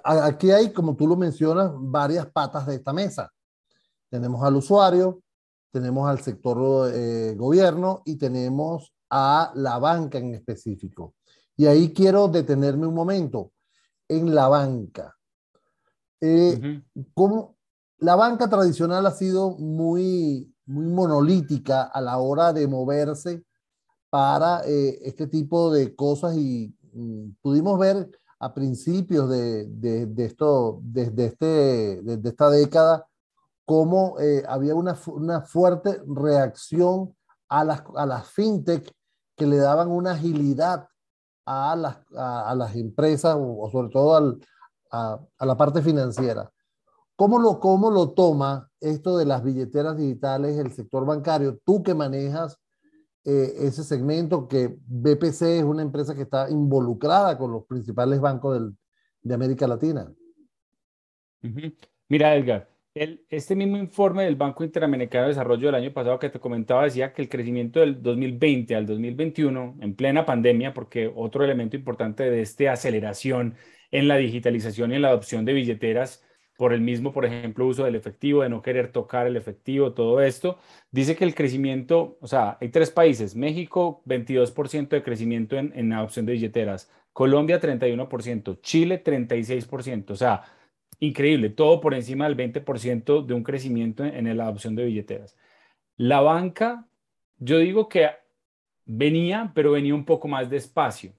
Aquí 0.04 0.52
hay, 0.52 0.72
como 0.72 0.94
tú 0.94 1.08
lo 1.08 1.16
mencionas, 1.16 1.72
varias 1.74 2.26
patas 2.26 2.66
de 2.68 2.76
esta 2.76 2.92
mesa. 2.92 3.32
Tenemos 4.08 4.40
al 4.44 4.54
usuario, 4.54 5.20
tenemos 5.72 6.08
al 6.08 6.20
sector 6.20 6.56
gobierno 7.36 8.02
y 8.04 8.16
tenemos 8.16 8.92
a 9.10 9.52
la 9.56 9.78
banca 9.78 10.18
en 10.18 10.34
específico. 10.34 11.14
Y 11.56 11.66
ahí 11.66 11.92
quiero 11.92 12.28
detenerme 12.28 12.86
un 12.86 12.94
momento 12.94 13.52
en 14.08 14.32
la 14.32 14.46
banca. 14.48 15.16
¿cómo, 17.14 17.53
la 17.98 18.16
banca 18.16 18.48
tradicional 18.48 19.06
ha 19.06 19.10
sido 19.10 19.56
muy, 19.58 20.54
muy 20.66 20.86
monolítica 20.86 21.82
a 21.82 22.00
la 22.00 22.18
hora 22.18 22.52
de 22.52 22.66
moverse 22.66 23.44
para 24.10 24.62
eh, 24.66 25.00
este 25.02 25.26
tipo 25.26 25.72
de 25.72 25.94
cosas 25.94 26.36
y 26.36 26.74
mm, 26.92 27.36
pudimos 27.42 27.78
ver 27.78 28.10
a 28.38 28.52
principios 28.52 29.30
de, 29.30 29.66
de, 29.66 30.24
esto, 30.24 30.80
desde 30.82 31.26
este, 31.26 32.02
de 32.02 32.28
esta 32.28 32.50
década, 32.50 33.06
cómo 33.64 34.18
eh, 34.20 34.42
había 34.46 34.74
una, 34.74 34.98
una, 35.06 35.40
fuerte 35.42 36.02
reacción 36.06 37.14
a 37.48 37.64
las, 37.64 37.82
a 37.96 38.06
las 38.06 38.28
fintech 38.28 38.92
que 39.36 39.46
le 39.46 39.56
daban 39.56 39.90
una 39.90 40.12
agilidad 40.12 40.88
a 41.46 41.76
las, 41.76 41.98
a, 42.16 42.54
las 42.54 42.74
empresas 42.74 43.36
o, 43.38 43.68
sobre 43.70 43.88
todo 43.88 44.16
al, 44.16 44.40
a, 44.90 45.18
la 45.40 45.56
parte 45.56 45.82
financiera. 45.82 46.50
¿Cómo 47.16 47.38
lo, 47.38 47.60
¿Cómo 47.60 47.90
lo 47.90 48.10
toma 48.10 48.70
esto 48.80 49.16
de 49.16 49.24
las 49.24 49.44
billeteras 49.44 49.96
digitales 49.96 50.58
el 50.58 50.72
sector 50.72 51.06
bancario? 51.06 51.60
Tú 51.64 51.82
que 51.82 51.94
manejas 51.94 52.58
eh, 53.24 53.54
ese 53.60 53.84
segmento, 53.84 54.48
que 54.48 54.76
BPC 54.86 55.42
es 55.42 55.62
una 55.62 55.82
empresa 55.82 56.14
que 56.14 56.22
está 56.22 56.50
involucrada 56.50 57.38
con 57.38 57.52
los 57.52 57.64
principales 57.66 58.20
bancos 58.20 58.54
del, 58.54 58.76
de 59.22 59.34
América 59.34 59.68
Latina. 59.68 60.12
Mira, 62.08 62.34
Edgar, 62.34 62.68
el, 62.94 63.24
este 63.30 63.54
mismo 63.54 63.76
informe 63.76 64.24
del 64.24 64.34
Banco 64.34 64.64
Interamericano 64.64 65.24
de 65.24 65.28
Desarrollo 65.28 65.66
del 65.66 65.74
año 65.76 65.92
pasado 65.92 66.18
que 66.18 66.30
te 66.30 66.40
comentaba 66.40 66.84
decía 66.84 67.12
que 67.12 67.22
el 67.22 67.28
crecimiento 67.28 67.80
del 67.80 68.02
2020 68.02 68.74
al 68.74 68.86
2021, 68.86 69.76
en 69.80 69.94
plena 69.94 70.26
pandemia, 70.26 70.74
porque 70.74 71.12
otro 71.14 71.44
elemento 71.44 71.76
importante 71.76 72.28
de 72.28 72.42
esta 72.42 72.72
aceleración 72.72 73.54
en 73.92 74.08
la 74.08 74.16
digitalización 74.16 74.90
y 74.90 74.96
en 74.96 75.02
la 75.02 75.08
adopción 75.08 75.44
de 75.44 75.52
billeteras 75.52 76.23
por 76.56 76.72
el 76.72 76.80
mismo, 76.80 77.12
por 77.12 77.24
ejemplo, 77.24 77.66
uso 77.66 77.84
del 77.84 77.96
efectivo, 77.96 78.42
de 78.42 78.48
no 78.48 78.62
querer 78.62 78.92
tocar 78.92 79.26
el 79.26 79.36
efectivo, 79.36 79.92
todo 79.92 80.20
esto, 80.20 80.58
dice 80.90 81.16
que 81.16 81.24
el 81.24 81.34
crecimiento, 81.34 82.16
o 82.20 82.26
sea, 82.26 82.58
hay 82.60 82.68
tres 82.68 82.90
países, 82.90 83.34
México 83.34 84.02
22% 84.06 84.88
de 84.88 85.02
crecimiento 85.02 85.56
en, 85.56 85.72
en 85.74 85.92
adopción 85.92 86.26
de 86.26 86.32
billeteras, 86.32 86.90
Colombia 87.12 87.60
31%, 87.60 88.60
Chile 88.60 89.02
36%, 89.02 90.10
o 90.10 90.16
sea, 90.16 90.42
increíble, 91.00 91.50
todo 91.50 91.80
por 91.80 91.94
encima 91.94 92.28
del 92.28 92.36
20% 92.36 93.26
de 93.26 93.34
un 93.34 93.42
crecimiento 93.42 94.04
en, 94.04 94.26
en 94.26 94.36
la 94.36 94.44
adopción 94.44 94.76
de 94.76 94.84
billeteras. 94.84 95.36
La 95.96 96.20
banca, 96.20 96.86
yo 97.38 97.58
digo 97.58 97.88
que 97.88 98.10
venía, 98.84 99.52
pero 99.54 99.72
venía 99.72 99.94
un 99.94 100.04
poco 100.04 100.28
más 100.28 100.50
despacio 100.50 101.14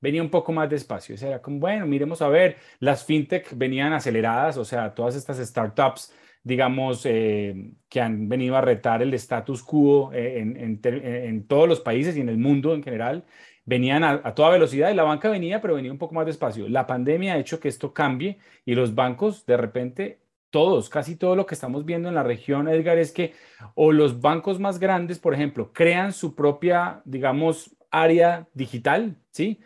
venía 0.00 0.22
un 0.22 0.30
poco 0.30 0.52
más 0.52 0.68
despacio. 0.70 1.14
O 1.14 1.18
sea, 1.18 1.28
era 1.28 1.42
como, 1.42 1.58
bueno, 1.60 1.86
miremos 1.86 2.22
a 2.22 2.28
ver, 2.28 2.56
las 2.80 3.04
fintech 3.04 3.56
venían 3.56 3.92
aceleradas, 3.92 4.56
o 4.56 4.64
sea, 4.64 4.94
todas 4.94 5.16
estas 5.16 5.38
startups, 5.38 6.12
digamos, 6.42 7.04
eh, 7.04 7.72
que 7.88 8.00
han 8.00 8.28
venido 8.28 8.56
a 8.56 8.60
retar 8.60 9.02
el 9.02 9.12
status 9.14 9.62
quo 9.62 10.12
eh, 10.12 10.38
en, 10.40 11.46
todos 11.46 11.68
los 11.68 11.80
países 11.80 12.16
y 12.16 12.20
en 12.20 12.28
el 12.28 12.38
mundo 12.38 12.74
en 12.74 12.82
general, 12.82 13.24
venían 13.64 14.04
a, 14.04 14.20
a, 14.24 14.34
toda 14.34 14.50
velocidad 14.50 14.90
y 14.90 14.94
la 14.94 15.02
banca 15.02 15.28
venía, 15.28 15.60
pero 15.60 15.74
venía 15.74 15.92
un 15.92 15.98
poco 15.98 16.14
más 16.14 16.26
despacio. 16.26 16.68
La 16.68 16.86
pandemia 16.86 17.34
ha 17.34 17.38
hecho 17.38 17.60
que 17.60 17.68
esto 17.68 17.92
cambie 17.92 18.38
y 18.64 18.74
los 18.74 18.94
bancos 18.94 19.46
de 19.46 19.56
repente... 19.56 20.20
Todos, 20.50 20.88
casi 20.88 21.16
todo 21.16 21.36
lo 21.36 21.44
que 21.44 21.54
estamos 21.54 21.84
viendo 21.84 22.08
en 22.08 22.14
la 22.14 22.22
región, 22.22 22.68
Edgar, 22.68 22.96
es 22.96 23.12
que 23.12 23.34
o 23.74 23.92
los 23.92 24.22
bancos 24.22 24.58
más 24.58 24.78
grandes, 24.78 25.18
por 25.18 25.34
ejemplo, 25.34 25.74
crean 25.74 26.14
su 26.14 26.34
propia, 26.34 27.02
digamos, 27.04 27.76
área 27.90 28.48
digital, 28.54 29.16
¿sí? 29.30 29.60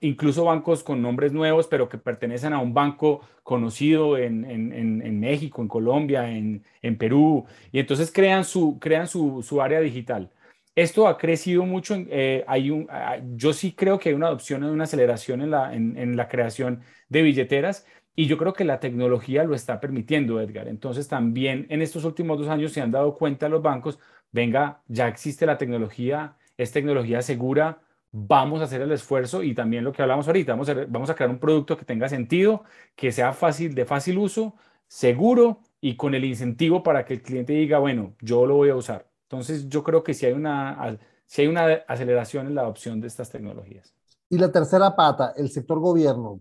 Incluso 0.00 0.44
bancos 0.44 0.82
con 0.82 1.02
nombres 1.02 1.32
nuevos, 1.32 1.66
pero 1.66 1.88
que 1.88 1.98
pertenecen 1.98 2.52
a 2.52 2.58
un 2.58 2.74
banco 2.74 3.20
conocido 3.42 4.16
en, 4.18 4.44
en, 4.44 5.20
México, 5.20 5.62
en 5.62 5.68
Colombia, 5.68 6.28
en, 6.30 6.62
Perú, 6.98 7.44
y 7.72 7.78
entonces 7.78 8.12
crean 8.12 8.44
su, 8.44 8.78
crean 8.78 9.06
su, 9.06 9.42
su 9.42 9.60
área 9.62 9.80
digital. 9.80 10.30
Esto 10.74 11.06
ha 11.06 11.18
crecido 11.18 11.64
mucho. 11.64 11.94
Eh, 11.96 12.44
hay 12.48 12.70
un, 12.70 12.88
yo 13.36 13.52
sí 13.52 13.72
creo 13.72 13.98
que 13.98 14.08
hay 14.08 14.14
una 14.14 14.26
adopción, 14.26 14.64
una 14.64 14.84
aceleración 14.84 15.40
en 15.42 15.50
la, 15.50 15.74
en, 15.74 16.16
la 16.16 16.28
creación 16.28 16.80
de 17.08 17.22
billeteras 17.22 17.86
y 18.16 18.26
yo 18.26 18.38
creo 18.38 18.52
que 18.52 18.64
la 18.64 18.80
tecnología 18.80 19.44
lo 19.44 19.54
está 19.54 19.80
permitiendo, 19.80 20.40
Edgar. 20.40 20.68
Entonces 20.68 21.08
también 21.08 21.66
en 21.70 21.82
estos 21.82 22.04
últimos 22.04 22.38
dos 22.38 22.48
años 22.48 22.72
se 22.72 22.80
han 22.80 22.90
dado 22.90 23.14
cuenta 23.14 23.48
los 23.48 23.62
bancos, 23.62 23.98
venga, 24.32 24.82
ya 24.88 25.08
existe 25.08 25.46
la 25.46 25.58
tecnología, 25.58 26.36
es 26.56 26.72
tecnología 26.72 27.22
segura, 27.22 27.83
vamos 28.16 28.60
a 28.60 28.64
hacer 28.64 28.80
el 28.80 28.92
esfuerzo 28.92 29.42
y 29.42 29.56
también 29.56 29.82
lo 29.82 29.92
que 29.92 30.00
hablamos 30.00 30.28
ahorita, 30.28 30.52
vamos 30.52 30.68
a, 30.68 30.74
vamos 30.86 31.10
a 31.10 31.16
crear 31.16 31.30
un 31.30 31.40
producto 31.40 31.76
que 31.76 31.84
tenga 31.84 32.08
sentido, 32.08 32.62
que 32.94 33.10
sea 33.10 33.32
fácil, 33.32 33.74
de 33.74 33.84
fácil 33.84 34.18
uso, 34.18 34.54
seguro 34.86 35.62
y 35.80 35.96
con 35.96 36.14
el 36.14 36.24
incentivo 36.24 36.84
para 36.84 37.04
que 37.04 37.14
el 37.14 37.22
cliente 37.22 37.54
diga, 37.54 37.80
bueno, 37.80 38.14
yo 38.20 38.46
lo 38.46 38.54
voy 38.54 38.70
a 38.70 38.76
usar. 38.76 39.10
Entonces, 39.24 39.68
yo 39.68 39.82
creo 39.82 40.04
que 40.04 40.14
si 40.14 40.26
hay 40.26 40.32
una, 40.32 40.96
si 41.26 41.42
hay 41.42 41.48
una 41.48 41.64
aceleración 41.88 42.46
en 42.46 42.54
la 42.54 42.60
adopción 42.62 43.00
de 43.00 43.08
estas 43.08 43.30
tecnologías. 43.30 43.92
Y 44.28 44.38
la 44.38 44.52
tercera 44.52 44.94
pata, 44.94 45.34
el 45.36 45.50
sector 45.50 45.80
gobierno. 45.80 46.40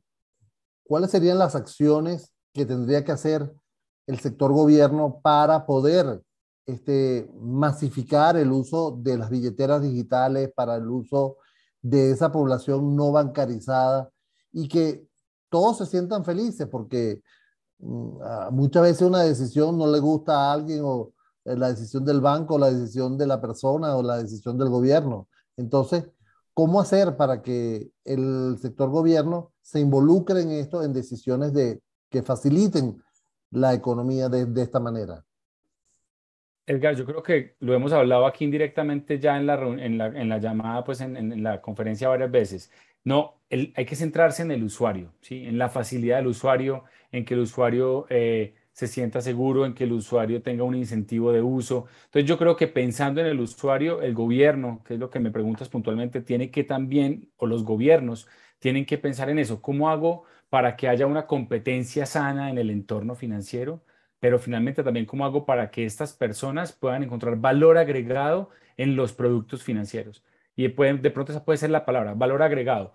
¿Cuáles 0.84 1.10
serían 1.10 1.40
las 1.40 1.56
acciones 1.56 2.36
que 2.54 2.68
tendría 2.68 3.04
que 3.04 3.14
hacer 3.14 3.52
el 4.06 4.20
sector 4.20 4.52
gobierno 4.52 5.22
para 5.24 5.66
poder 5.66 6.22
este, 6.68 7.28
masificar 7.34 8.38
el 8.38 8.52
uso 8.52 8.92
de 8.92 9.18
las 9.18 9.32
billeteras 9.32 9.82
digitales, 9.82 10.52
para 10.56 10.76
el 10.76 10.88
uso 10.88 11.38
de 11.84 12.12
esa 12.12 12.32
población 12.32 12.96
no 12.96 13.12
bancarizada 13.12 14.10
y 14.52 14.68
que 14.68 15.08
todos 15.50 15.78
se 15.78 15.86
sientan 15.86 16.26
felices 16.26 16.68
porque 16.68 17.22
mm, 17.80 18.18
muchas 18.52 18.84
veces 18.84 19.02
una 19.04 19.22
decisión 19.22 19.78
no 19.78 19.88
le 19.88 20.00
gusta 20.00 20.50
a 20.50 20.54
alguien 20.54 20.82
o 20.84 21.14
eh, 21.46 21.56
la 21.58 21.70
decisión 21.70 22.06
del 22.06 22.22
banco, 22.22 22.58
la 22.58 22.72
decisión 22.72 23.18
de 23.18 23.28
la 23.28 23.42
persona 23.42 23.96
o 23.96 24.04
la 24.04 24.18
decisión 24.18 24.58
del 24.58 24.70
gobierno. 24.70 25.28
Entonces, 25.58 26.10
¿cómo 26.54 26.80
hacer 26.82 27.18
para 27.18 27.42
que 27.42 27.92
el 28.06 28.58
sector 28.62 28.90
gobierno 28.90 29.52
se 29.62 29.80
involucre 29.80 30.42
en 30.42 30.52
esto, 30.52 30.84
en 30.84 30.94
decisiones 30.94 31.54
de, 31.54 31.84
que 32.10 32.24
faciliten 32.24 33.04
la 33.52 33.74
economía 33.74 34.30
de, 34.30 34.46
de 34.46 34.62
esta 34.62 34.80
manera? 34.80 35.26
Edgar, 36.66 36.96
yo 36.96 37.06
creo 37.06 37.22
que 37.24 37.56
lo 37.60 37.74
hemos 37.74 37.92
hablado 37.92 38.26
aquí 38.26 38.46
indirectamente 38.46 39.20
ya 39.20 39.38
en 39.38 39.46
la, 39.46 39.56
en 39.56 40.30
la, 40.30 40.38
llamada, 40.38 40.84
pues 40.84 41.02
en, 41.02 41.18
en, 41.18 41.44
la 41.44 41.62
conferencia 41.62 42.08
varias 42.08 42.32
veces. 42.32 42.72
No, 43.04 43.42
hay 43.50 43.86
que 43.86 43.96
centrarse 43.96 44.44
en 44.44 44.52
el 44.52 44.64
usuario, 44.64 45.14
¿sí? 45.22 45.46
en 45.46 45.58
la 45.58 45.70
facilidad 45.70 46.18
del 46.18 46.28
usuario, 46.28 46.86
en 47.12 47.26
que 47.26 47.34
el 47.34 47.42
usuario 47.42 48.06
eh, 48.10 48.56
se 48.72 48.88
sienta 48.88 49.22
seguro, 49.22 49.66
en 49.66 49.74
que 49.74 49.84
el 49.84 49.92
usuario 49.92 50.42
tenga 50.42 50.64
un 50.64 50.76
incentivo 50.76 51.34
de 51.34 51.42
uso. 51.42 51.86
Entonces 52.06 52.28
yo 52.30 52.38
creo 52.38 52.56
que 52.56 52.68
pensando 52.68 53.20
en 53.20 53.28
el 53.28 53.40
usuario, 53.42 54.02
el 54.02 54.14
gobierno, 54.14 54.82
que 54.86 54.94
es 54.96 55.00
lo 55.00 55.10
que 55.10 55.20
me 55.20 55.32
preguntas 55.32 55.68
puntualmente, 55.70 56.22
tiene 56.22 56.50
que 56.50 56.64
también, 56.64 57.30
o 57.38 57.46
los 57.46 57.64
gobiernos, 57.66 58.28
tienen 58.60 58.86
que 58.86 58.98
pensar 58.98 59.30
en 59.30 59.40
eso. 59.40 59.62
¿Cómo 59.62 59.90
hago 59.90 60.24
para 60.50 60.76
que 60.78 60.88
haya 60.88 61.06
una 61.06 61.28
competencia 61.28 62.06
sana 62.06 62.50
en 62.50 62.58
el 62.58 62.70
entorno 62.70 63.16
financiero? 63.16 63.84
Pero 64.24 64.40
finalmente 64.40 64.84
también 64.84 65.06
cómo 65.06 65.26
hago 65.26 65.46
para 65.46 65.70
que 65.70 65.84
estas 65.84 66.14
personas 66.14 66.72
puedan 66.72 67.04
encontrar 67.04 67.36
valor 67.36 67.78
agregado 67.78 68.52
en 68.78 68.96
los 68.96 69.12
productos 69.12 69.64
financieros. 69.64 70.24
Y 70.56 70.64
de 70.64 71.12
pronto 71.12 71.34
esa 71.34 71.44
puede 71.44 71.58
ser 71.58 71.72
la 71.72 71.84
palabra, 71.84 72.14
valor 72.14 72.42
agregado. 72.42 72.94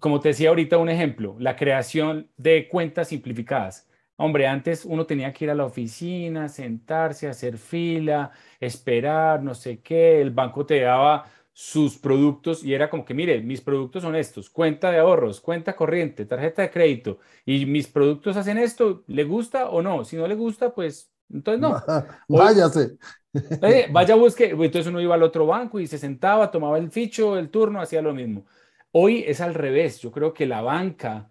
Como 0.00 0.18
te 0.20 0.28
decía 0.30 0.48
ahorita 0.48 0.78
un 0.78 0.88
ejemplo, 0.88 1.36
la 1.38 1.56
creación 1.56 2.30
de 2.38 2.68
cuentas 2.68 3.08
simplificadas. 3.08 3.86
Hombre, 4.16 4.46
antes 4.46 4.86
uno 4.86 5.04
tenía 5.04 5.30
que 5.34 5.44
ir 5.44 5.50
a 5.50 5.54
la 5.54 5.66
oficina, 5.66 6.48
sentarse, 6.48 7.28
hacer 7.28 7.58
fila, 7.58 8.30
esperar, 8.58 9.42
no 9.42 9.54
sé 9.54 9.82
qué, 9.82 10.22
el 10.22 10.30
banco 10.30 10.64
te 10.64 10.80
daba 10.80 11.26
sus 11.52 11.98
productos 11.98 12.64
y 12.64 12.74
era 12.74 12.88
como 12.88 13.04
que, 13.04 13.14
mire, 13.14 13.40
mis 13.42 13.60
productos 13.60 14.02
son 14.02 14.16
estos, 14.16 14.48
cuenta 14.50 14.90
de 14.90 14.98
ahorros, 14.98 15.40
cuenta 15.40 15.76
corriente, 15.76 16.24
tarjeta 16.24 16.62
de 16.62 16.70
crédito, 16.70 17.18
y 17.44 17.66
mis 17.66 17.88
productos 17.88 18.36
hacen 18.36 18.58
esto, 18.58 19.04
¿le 19.06 19.24
gusta 19.24 19.68
o 19.68 19.82
no? 19.82 20.04
Si 20.04 20.16
no 20.16 20.26
le 20.26 20.34
gusta, 20.34 20.74
pues 20.74 21.12
entonces 21.32 21.60
no. 21.60 21.82
Váyase. 22.28 22.96
vaya, 23.90 24.14
busque. 24.14 24.50
Entonces 24.50 24.86
uno 24.86 25.00
iba 25.00 25.14
al 25.14 25.22
otro 25.22 25.46
banco 25.46 25.80
y 25.80 25.86
se 25.86 25.98
sentaba, 25.98 26.50
tomaba 26.50 26.78
el 26.78 26.90
ficho, 26.90 27.38
el 27.38 27.50
turno, 27.50 27.80
hacía 27.80 28.02
lo 28.02 28.14
mismo. 28.14 28.46
Hoy 28.90 29.24
es 29.26 29.40
al 29.40 29.54
revés. 29.54 30.00
Yo 30.00 30.12
creo 30.12 30.34
que 30.34 30.46
la 30.46 30.60
banca 30.60 31.30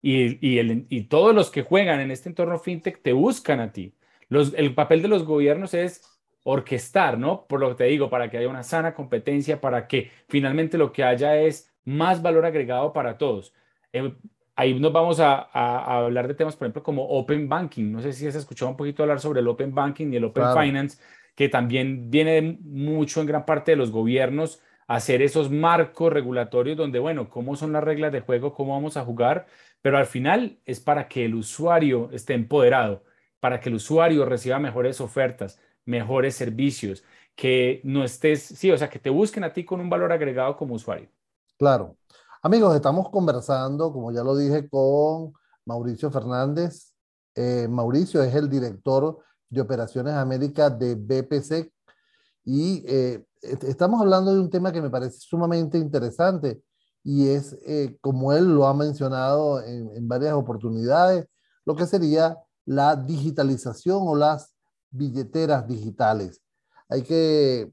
y, 0.00 0.46
y, 0.46 0.58
el, 0.58 0.86
y 0.88 1.04
todos 1.04 1.34
los 1.34 1.50
que 1.50 1.62
juegan 1.62 2.00
en 2.00 2.10
este 2.10 2.28
entorno 2.28 2.58
fintech 2.58 3.02
te 3.02 3.12
buscan 3.12 3.60
a 3.60 3.72
ti. 3.72 3.94
Los, 4.28 4.54
el 4.54 4.74
papel 4.74 5.02
de 5.02 5.08
los 5.08 5.24
gobiernos 5.24 5.74
es 5.74 6.02
orquestar, 6.44 7.18
¿no? 7.18 7.46
Por 7.46 7.60
lo 7.60 7.70
que 7.70 7.74
te 7.76 7.84
digo, 7.84 8.10
para 8.10 8.30
que 8.30 8.38
haya 8.38 8.48
una 8.48 8.62
sana 8.62 8.94
competencia, 8.94 9.60
para 9.60 9.86
que 9.86 10.10
finalmente 10.28 10.78
lo 10.78 10.92
que 10.92 11.04
haya 11.04 11.36
es 11.36 11.72
más 11.84 12.22
valor 12.22 12.46
agregado 12.46 12.92
para 12.92 13.18
todos. 13.18 13.54
Eh, 13.92 14.14
ahí 14.56 14.78
nos 14.78 14.92
vamos 14.92 15.20
a, 15.20 15.40
hablar 16.04 16.28
de 16.28 16.34
temas, 16.34 16.56
por 16.56 16.66
ejemplo, 16.66 16.82
como 16.82 17.04
Open 17.04 17.48
Banking. 17.48 17.92
No 17.92 18.00
sé 18.00 18.12
si 18.12 18.26
has 18.26 18.34
escuchado 18.34 18.70
un 18.70 18.76
poquito 18.76 19.02
hablar 19.02 19.20
sobre 19.20 19.40
el 19.40 19.48
Open 19.48 19.74
Banking 19.74 20.12
y 20.12 20.16
el 20.16 20.24
Open 20.24 20.44
Finance, 20.58 20.98
que 21.34 21.48
también 21.48 22.10
viene 22.10 22.58
mucho 22.62 23.20
en 23.20 23.26
gran 23.26 23.44
parte 23.44 23.72
de 23.72 23.76
los 23.76 23.90
gobiernos 23.90 24.60
hacer 24.86 25.22
esos 25.22 25.50
marcos 25.50 26.12
regulatorios 26.12 26.76
donde, 26.76 26.98
bueno, 26.98 27.30
cómo 27.30 27.56
son 27.56 27.72
las 27.72 27.82
reglas 27.84 28.12
de 28.12 28.20
juego, 28.20 28.52
cómo 28.52 28.74
vamos 28.74 28.96
a 28.96 29.04
jugar, 29.04 29.46
pero 29.80 29.96
al 29.96 30.06
final 30.06 30.58
es 30.66 30.80
para 30.80 31.08
que 31.08 31.24
el 31.24 31.34
usuario 31.34 32.10
esté 32.12 32.34
empoderado, 32.34 33.02
para 33.40 33.60
que 33.60 33.70
el 33.70 33.76
usuario 33.76 34.26
reciba 34.26 34.58
mejores 34.58 35.00
ofertas, 35.00 35.58
mejores 35.84 36.34
servicios, 36.34 37.02
que 37.34 37.80
no 37.84 38.04
estés, 38.04 38.42
sí, 38.42 38.70
o 38.70 38.78
sea, 38.78 38.90
que 38.90 38.98
te 38.98 39.10
busquen 39.10 39.44
a 39.44 39.52
ti 39.52 39.64
con 39.64 39.80
un 39.80 39.90
valor 39.90 40.12
agregado 40.12 40.56
como 40.56 40.74
usuario. 40.74 41.08
Claro. 41.58 41.96
Amigos, 42.42 42.74
estamos 42.74 43.08
conversando, 43.08 43.92
como 43.92 44.12
ya 44.12 44.22
lo 44.22 44.36
dije, 44.36 44.68
con 44.68 45.32
Mauricio 45.64 46.10
Fernández. 46.10 46.92
Eh, 47.34 47.66
Mauricio 47.68 48.22
es 48.22 48.34
el 48.34 48.48
director 48.48 49.18
de 49.48 49.60
Operaciones 49.60 50.14
América 50.14 50.68
de 50.68 50.94
BPC 50.94 51.72
y 52.44 52.84
eh, 52.86 53.24
estamos 53.40 54.00
hablando 54.00 54.34
de 54.34 54.40
un 54.40 54.50
tema 54.50 54.72
que 54.72 54.82
me 54.82 54.90
parece 54.90 55.18
sumamente 55.20 55.78
interesante 55.78 56.62
y 57.04 57.28
es, 57.28 57.58
eh, 57.66 57.96
como 58.00 58.32
él 58.32 58.54
lo 58.54 58.66
ha 58.66 58.74
mencionado 58.74 59.62
en, 59.62 59.96
en 59.96 60.08
varias 60.08 60.34
oportunidades, 60.34 61.26
lo 61.64 61.74
que 61.74 61.86
sería 61.86 62.38
la 62.64 62.96
digitalización 62.96 64.02
o 64.02 64.14
las 64.14 64.51
billeteras 64.92 65.66
digitales. 65.66 66.40
Hay 66.88 67.02
que, 67.02 67.72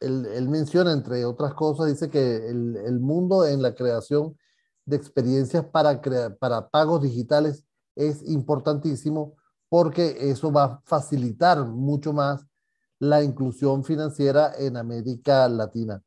él, 0.00 0.48
menciona, 0.48 0.92
entre 0.92 1.24
otras 1.24 1.54
cosas, 1.54 1.88
dice 1.88 2.08
que 2.08 2.48
el, 2.48 3.00
mundo 3.00 3.46
en 3.46 3.62
la 3.62 3.74
creación 3.74 4.38
de 4.86 4.96
experiencias 4.96 5.64
para, 5.66 6.00
para 6.38 6.68
pagos 6.68 7.02
digitales 7.02 7.64
es 7.96 8.22
importantísimo 8.28 9.36
porque 9.68 10.30
eso 10.30 10.52
va 10.52 10.64
a 10.64 10.80
facilitar 10.84 11.64
mucho 11.64 12.12
más 12.12 12.46
la 12.98 13.22
inclusión 13.22 13.84
financiera 13.84 14.52
en 14.56 14.76
América 14.76 15.48
Latina. 15.48 16.02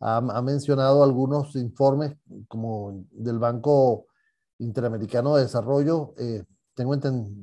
Ha, 0.00 0.20
mencionado 0.42 1.02
algunos 1.02 1.56
informes 1.56 2.16
como 2.46 3.04
del 3.10 3.38
Banco 3.40 4.06
Interamericano 4.58 5.34
de 5.34 5.42
Desarrollo, 5.42 6.14
eh, 6.16 6.44
tengo 6.74 6.94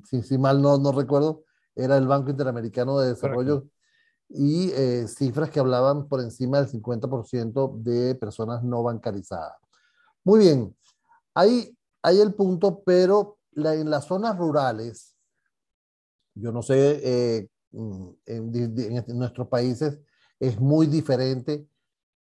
si, 0.09 0.21
si, 0.21 0.38
mal 0.38 0.62
no, 0.62 0.77
no 0.77 0.93
recuerdo, 0.93 1.43
era 1.75 1.98
el 1.98 2.08
Banco 2.08 2.29
Interamericano 2.29 3.00
de 3.00 3.10
Desarrollo, 3.10 3.67
y 4.29 4.72
eh, 4.72 5.08
cifras 5.08 5.50
que 5.50 5.60
hablaban 5.60 6.08
por 6.08 6.20
encima 6.22 6.62
del 6.62 6.70
50% 6.70 7.77
de 7.84 8.15
personas 8.15 8.63
no 8.63 8.84
bancarizadas. 8.84 9.53
Muy 10.24 10.39
bien, 10.39 10.75
ahí 11.34 11.77
hay 12.01 12.20
el 12.20 12.34
punto, 12.34 12.82
pero 12.84 13.38
en 13.55 13.89
las 13.89 14.05
zonas 14.05 14.38
rurales, 14.38 15.15
yo 16.34 16.51
no 16.51 16.62
sé, 16.62 17.01
eh, 17.03 17.50
mm, 17.72 18.10
en, 18.25 19.17
nuestros 19.17 19.48
países 19.48 20.00
es 20.39 20.60
muy 20.60 20.88
diferente 20.88 21.67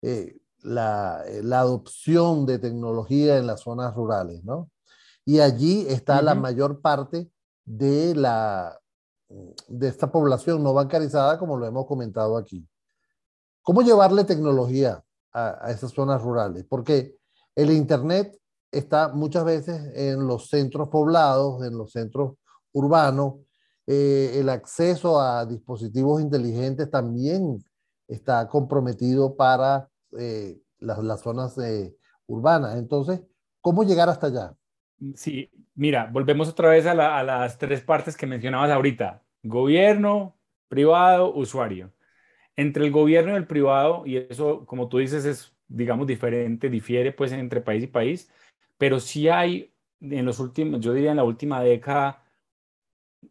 eh, 0.02 0.38
la, 0.60 1.24
la, 1.42 1.60
adopción 1.60 2.46
de 2.46 2.58
tecnología 2.58 3.38
en 3.38 3.46
las 3.46 3.60
zonas 3.60 3.94
rurales, 3.94 4.44
¿no? 4.44 4.70
Y 5.24 5.40
allí 5.40 5.86
está 5.88 6.22
la 6.22 6.34
mayor 6.34 6.80
parte 6.80 7.30
de 7.64 8.14
la, 8.14 8.78
de 9.68 9.88
esta 9.88 10.10
población 10.10 10.62
no 10.62 10.72
bancarizada, 10.72 11.38
como 11.38 11.56
lo 11.56 11.66
hemos 11.66 11.86
comentado 11.86 12.36
aquí. 12.36 12.66
¿Cómo 13.62 13.82
llevarle 13.82 14.24
tecnología 14.24 15.02
a, 15.32 15.70
esas 15.70 15.92
zonas 15.92 16.22
rurales? 16.22 16.64
Porque 16.68 17.16
el 17.54 17.70
Internet 17.70 18.38
está 18.70 19.08
muchas 19.08 19.44
veces 19.44 19.80
en 19.94 20.26
los 20.26 20.48
centros 20.48 20.88
poblados, 20.88 21.64
en 21.64 21.76
los 21.78 21.92
centros 21.92 22.34
urbanos. 22.72 23.34
Eh, 23.86 24.32
el 24.34 24.48
acceso 24.48 25.20
a 25.20 25.44
dispositivos 25.46 26.20
inteligentes 26.20 26.90
también 26.90 27.62
está 28.08 28.48
comprometido 28.48 29.36
para 29.36 29.88
eh, 30.18 30.58
las, 30.78 31.20
zonas 31.20 31.56
eh, 31.58 31.96
urbanas. 32.26 32.76
Entonces, 32.76 33.22
¿cómo 33.60 33.84
llegar 33.84 34.08
hasta 34.08 34.26
allá? 34.26 34.54
Sí, 35.14 35.50
mira, 35.74 36.08
volvemos 36.12 36.48
otra 36.48 36.70
vez 36.70 36.86
a, 36.86 36.94
las 36.94 37.58
tres 37.58 37.82
partes 37.82 38.16
que 38.16 38.26
mencionabas 38.26 38.70
ahorita. 38.70 39.22
Gobierno, 39.44 40.36
privado, 40.68 41.32
usuario. 41.34 41.92
Entre 42.56 42.84
el 42.84 42.90
gobierno 42.92 43.32
y 43.32 43.36
el 43.36 43.46
privado, 43.46 44.04
y 44.06 44.16
eso, 44.16 44.66
como 44.66 44.88
tú 44.88 44.98
dices, 44.98 45.24
es, 45.24 45.56
digamos, 45.68 46.06
diferente, 46.06 46.70
difiere 46.70 47.12
pues 47.12 47.32
entre 47.32 47.60
país 47.60 47.84
y 47.84 47.88
país, 47.88 48.32
pero 48.78 49.00
sí 49.00 49.28
hay 49.28 49.72
en 50.00 50.24
los 50.24 50.40
últimos, 50.40 50.80
yo 50.80 50.92
diría 50.94 51.12
en 51.12 51.18
la 51.18 51.24
última 51.24 51.62
década, 51.62 52.24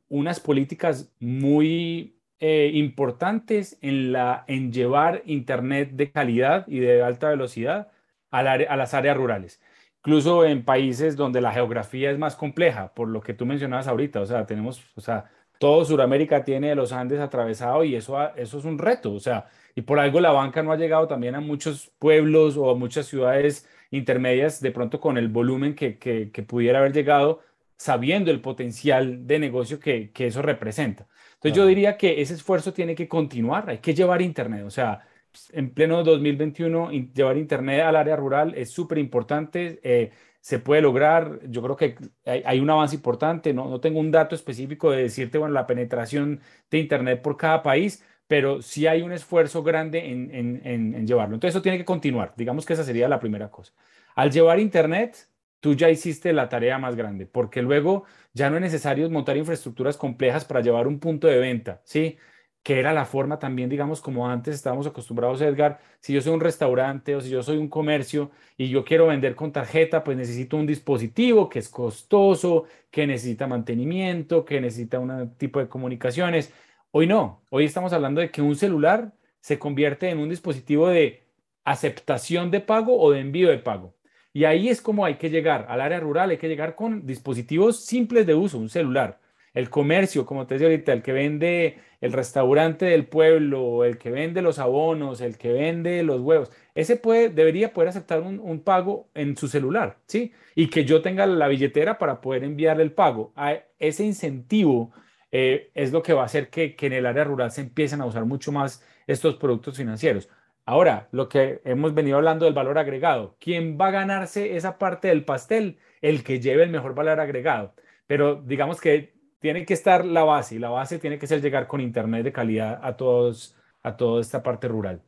unas 0.07 0.39
políticas 0.39 1.13
muy 1.19 2.19
eh, 2.39 2.71
importantes 2.73 3.77
en, 3.81 4.11
la, 4.11 4.43
en 4.47 4.71
llevar 4.71 5.23
Internet 5.25 5.91
de 5.93 6.11
calidad 6.11 6.67
y 6.67 6.79
de 6.79 7.01
alta 7.03 7.29
velocidad 7.29 7.91
a, 8.31 8.39
a 8.39 8.77
las 8.77 8.93
áreas 8.93 9.17
rurales. 9.17 9.61
Incluso 9.99 10.45
en 10.45 10.65
países 10.65 11.15
donde 11.15 11.41
la 11.41 11.53
geografía 11.53 12.11
es 12.11 12.17
más 12.19 12.35
compleja, 12.35 12.93
por 12.93 13.07
lo 13.07 13.21
que 13.21 13.33
tú 13.33 13.45
mencionabas 13.45 13.87
ahorita, 13.87 14.21
o 14.21 14.25
sea, 14.25 14.45
tenemos, 14.45 14.83
o 14.95 15.01
sea, 15.01 15.31
todo 15.63 15.85
Sudamérica 15.85 16.43
tiene 16.43 16.75
los 16.75 16.91
Andes 16.91 17.21
atravesado 17.21 17.85
y 17.85 17.95
eso, 17.95 18.17
eso 18.35 18.57
es 18.57 18.65
un 18.65 18.77
reto, 18.77 19.13
o 19.13 19.19
sea, 19.21 19.45
y 19.73 19.83
por 19.83 19.97
algo 19.97 20.19
la 20.19 20.33
banca 20.33 20.61
no 20.61 20.73
ha 20.73 20.75
llegado 20.75 21.07
también 21.07 21.35
a 21.35 21.39
muchos 21.39 21.89
pueblos 21.99 22.57
o 22.57 22.69
a 22.69 22.75
muchas 22.75 23.05
ciudades 23.05 23.65
intermedias 23.89 24.59
de 24.59 24.71
pronto 24.71 24.99
con 24.99 25.17
el 25.17 25.29
volumen 25.29 25.73
que, 25.73 25.97
que, 25.97 26.43
pudiera 26.43 26.79
haber 26.79 26.91
llegado 26.91 27.39
sabiendo 27.77 28.29
el 28.29 28.41
potencial 28.41 29.25
de 29.25 29.39
negocio 29.39 29.79
que, 29.79 30.11
que 30.11 30.27
eso 30.27 30.41
representa. 30.41 31.07
Entonces 31.35 31.55
yo 31.55 31.65
diría 31.65 31.95
que 31.95 32.21
ese 32.21 32.33
esfuerzo 32.33 32.73
tiene 32.73 32.93
que 32.93 33.07
continuar, 33.07 33.69
hay 33.69 33.77
que 33.77 33.93
llevar 33.93 34.21
Internet, 34.21 34.65
o 34.65 34.69
sea, 34.69 35.07
en 35.53 35.73
pleno 35.73 36.03
2021 36.03 36.91
llevar 36.91 37.37
Internet 37.37 37.83
al 37.83 37.95
área 37.95 38.17
rural 38.17 38.53
es 38.57 38.69
súper 38.69 38.97
importante, 38.97 39.79
eh, 39.81 40.11
se 40.43 40.59
puede 40.59 40.81
lograr, 40.81 41.39
yo 41.47 41.61
creo 41.61 41.77
que 41.77 41.95
hay, 42.25 42.59
un 42.59 42.69
avance 42.69 42.97
importante, 42.97 43.53
no, 43.53 43.69
no 43.69 43.79
tengo 43.79 44.01
un 44.01 44.11
dato 44.11 44.35
específico 44.35 44.91
de 44.91 45.03
decirte, 45.03 45.37
bueno, 45.37 45.53
la 45.53 45.65
penetración 45.65 46.41
de 46.69 46.79
Internet 46.79 47.21
por 47.21 47.37
cada 47.37 47.63
país, 47.63 48.03
pero 48.27 48.61
sí 48.61 48.85
hay 48.85 49.03
un 49.03 49.13
esfuerzo 49.13 49.63
grande 49.63 49.99
en, 50.11 51.07
llevarlo. 51.07 51.35
Entonces 51.35 51.55
eso 51.55 51.61
tiene 51.61 51.77
que 51.77 51.85
continuar. 51.85 52.33
Digamos 52.35 52.65
que 52.65 52.73
esa 52.73 52.83
sería 52.83 53.07
la 53.07 53.21
primera 53.21 53.49
cosa. 53.49 53.71
Al 54.15 54.31
llevar 54.31 54.59
Internet, 54.59 55.29
tú 55.61 55.75
ya 55.75 55.89
hiciste 55.89 56.33
la 56.33 56.49
tarea 56.49 56.77
más 56.77 56.97
grande, 56.97 57.25
porque 57.25 57.61
luego 57.61 58.03
ya 58.33 58.49
no 58.49 58.57
es 58.57 58.61
necesario 58.63 59.09
montar 59.09 59.37
infraestructuras 59.37 59.95
complejas 59.95 60.43
para 60.43 60.59
llevar 60.59 60.87
un 60.87 60.99
punto 60.99 61.27
de 61.27 61.37
venta, 61.39 61.81
¿sí? 61.85 62.17
Que 62.63 62.79
era 62.79 62.93
la 62.93 63.05
forma 63.05 63.39
también, 63.39 63.69
digamos, 63.69 63.99
como 64.01 64.29
antes 64.29 64.55
estábamos 64.55 64.87
acostumbrados, 64.87 65.41
Edgar, 65.41 65.81
si 65.99 66.13
yo 66.13 66.21
soy 66.21 66.33
un 66.33 66.39
restaurante 66.39 67.15
o 67.15 67.21
si 67.21 67.29
yo 67.29 67.43
soy 67.43 67.57
un 67.57 67.67
comercio 67.67 68.31
y 68.57 68.69
yo 68.69 68.85
quiero 68.85 69.07
vender 69.07 69.35
con 69.35 69.51
tarjeta, 69.51 70.03
pues 70.03 70.17
necesito 70.17 70.55
un 70.55 70.65
dispositivo 70.65 71.49
que 71.49 71.59
es 71.59 71.67
costoso, 71.67 72.65
que 72.89 73.05
necesita 73.05 73.47
mantenimiento, 73.47 74.45
que 74.45 74.61
necesita 74.61 74.99
un 74.99 75.35
tipo 75.37 75.59
de 75.59 75.67
comunicaciones. 75.67 76.53
Hoy 76.91 77.05
no, 77.07 77.43
hoy 77.49 77.65
estamos 77.65 77.91
hablando 77.91 78.21
de 78.21 78.31
que 78.31 78.41
un 78.41 78.55
celular 78.55 79.13
se 79.41 79.59
convierte 79.59 80.09
en 80.09 80.19
un 80.19 80.29
dispositivo 80.29 80.87
de 80.87 81.23
aceptación 81.65 82.51
de 82.51 82.61
pago 82.61 82.97
o 82.99 83.11
de 83.11 83.19
envío 83.19 83.49
de 83.49 83.57
pago. 83.57 83.95
Y 84.31 84.45
ahí 84.45 84.69
es 84.69 84.81
como 84.81 85.05
hay 85.05 85.15
que 85.15 85.29
llegar 85.29 85.65
al 85.69 85.81
área 85.81 85.99
rural, 85.99 86.29
hay 86.31 86.37
que 86.37 86.47
llegar 86.47 86.75
con 86.75 87.05
dispositivos 87.05 87.85
simples 87.85 88.25
de 88.25 88.35
uso, 88.35 88.57
un 88.57 88.69
celular. 88.69 89.19
El 89.53 89.69
comercio, 89.69 90.25
como 90.25 90.47
te 90.47 90.55
decía 90.55 90.67
ahorita, 90.67 90.93
el 90.93 91.01
que 91.03 91.13
vende 91.13 91.79
el 92.01 92.11
restaurante 92.11 92.85
del 92.85 93.05
pueblo, 93.05 93.85
el 93.85 93.97
que 93.97 94.11
vende 94.11 94.41
los 94.41 94.59
abonos, 94.59 95.21
el 95.21 95.37
que 95.37 95.51
vende 95.51 96.03
los 96.03 96.21
huevos, 96.21 96.51
ese 96.75 96.97
puede, 96.97 97.29
debería 97.29 97.73
poder 97.73 97.89
aceptar 97.89 98.21
un, 98.21 98.39
un 98.39 98.61
pago 98.61 99.09
en 99.13 99.37
su 99.37 99.47
celular, 99.47 99.99
¿sí? 100.07 100.33
Y 100.55 100.69
que 100.69 100.85
yo 100.85 101.01
tenga 101.01 101.25
la 101.25 101.47
billetera 101.47 101.97
para 101.97 102.19
poder 102.21 102.43
enviarle 102.43 102.83
el 102.83 102.91
pago. 102.93 103.31
A 103.35 103.57
ese 103.79 104.03
incentivo 104.03 104.91
eh, 105.35 105.71
es 105.73 105.91
lo 105.91 106.03
que 106.03 106.13
va 106.13 106.21
a 106.21 106.25
hacer 106.25 106.49
que, 106.51 106.75
en 106.79 106.93
el 106.93 107.07
área 107.07 107.23
rural 107.23 107.51
se 107.51 107.61
empiecen 107.61 108.01
a 108.01 108.05
usar 108.05 108.23
mucho 108.25 108.51
más 108.51 108.85
estos 109.07 109.35
productos 109.37 109.75
financieros. 109.75 110.29
Ahora, 110.63 111.09
lo 111.11 111.27
que 111.27 111.59
hemos 111.65 111.95
venido 111.95 112.17
hablando 112.17 112.45
del 112.45 112.53
valor 112.53 112.77
agregado, 112.77 113.35
¿quién 113.39 113.77
va 113.81 113.87
a 113.87 113.91
ganarse 113.91 114.55
esa 114.55 114.77
parte 114.77 115.07
del 115.07 115.25
pastel? 115.25 115.79
El 116.01 116.23
que 116.23 116.39
lleve 116.39 116.63
el 116.63 116.69
mejor 116.69 116.93
valor 116.93 117.19
agregado. 117.19 117.73
Pero 118.05 118.43
digamos 118.45 118.79
que 118.79 119.12
tiene 119.43 119.65
que 119.65 119.73
estar 119.73 120.05
la 120.05 120.23
base 120.23 120.55
y 120.55 120.59
la 120.59 120.69
base 120.69 120.99
tiene 120.99 121.19
que 121.19 121.27
ser 121.27 121.41
llegar 121.41 121.67
con 121.67 121.81
internet 121.81 122.23
de 122.23 122.31
calidad 122.31 122.79
a 122.81 122.95
todos, 122.95 123.57
a 123.83 123.97
toda 123.97 124.21
esta 124.21 124.41
parte 124.41 124.69
rural. 124.69 125.01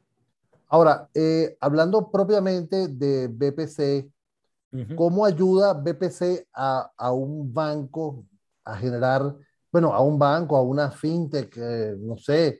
Ahora, 0.67 1.07
eh, 1.13 1.55
hablando 1.61 2.11
propiamente 2.11 2.89
de 2.89 3.29
BPC, 3.29 4.11
¿cómo 4.97 5.25
ayuda 5.25 5.73
BPC 5.73 6.49
a, 6.53 6.91
a, 6.97 7.13
un 7.13 7.53
banco 7.53 8.25
a 8.65 8.75
generar 8.75 9.37
bueno, 9.71 9.93
a 9.93 10.01
un 10.01 10.19
banco, 10.19 10.57
a 10.57 10.61
una 10.61 10.91
fintech, 10.91 11.55
eh, 11.55 11.95
no 11.97 12.17
sé, 12.17 12.59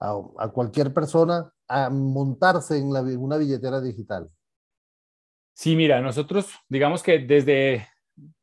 a, 0.00 0.48
cualquier 0.48 0.92
persona 0.92 1.48
a 1.68 1.88
montarse 1.88 2.76
en 2.78 2.88
una 2.88 3.36
billetera 3.36 3.80
digital? 3.80 4.28
Sí, 5.54 5.76
mira, 5.76 6.00
nosotros 6.00 6.50
digamos 6.68 7.00
que 7.00 7.20
desde 7.20 7.86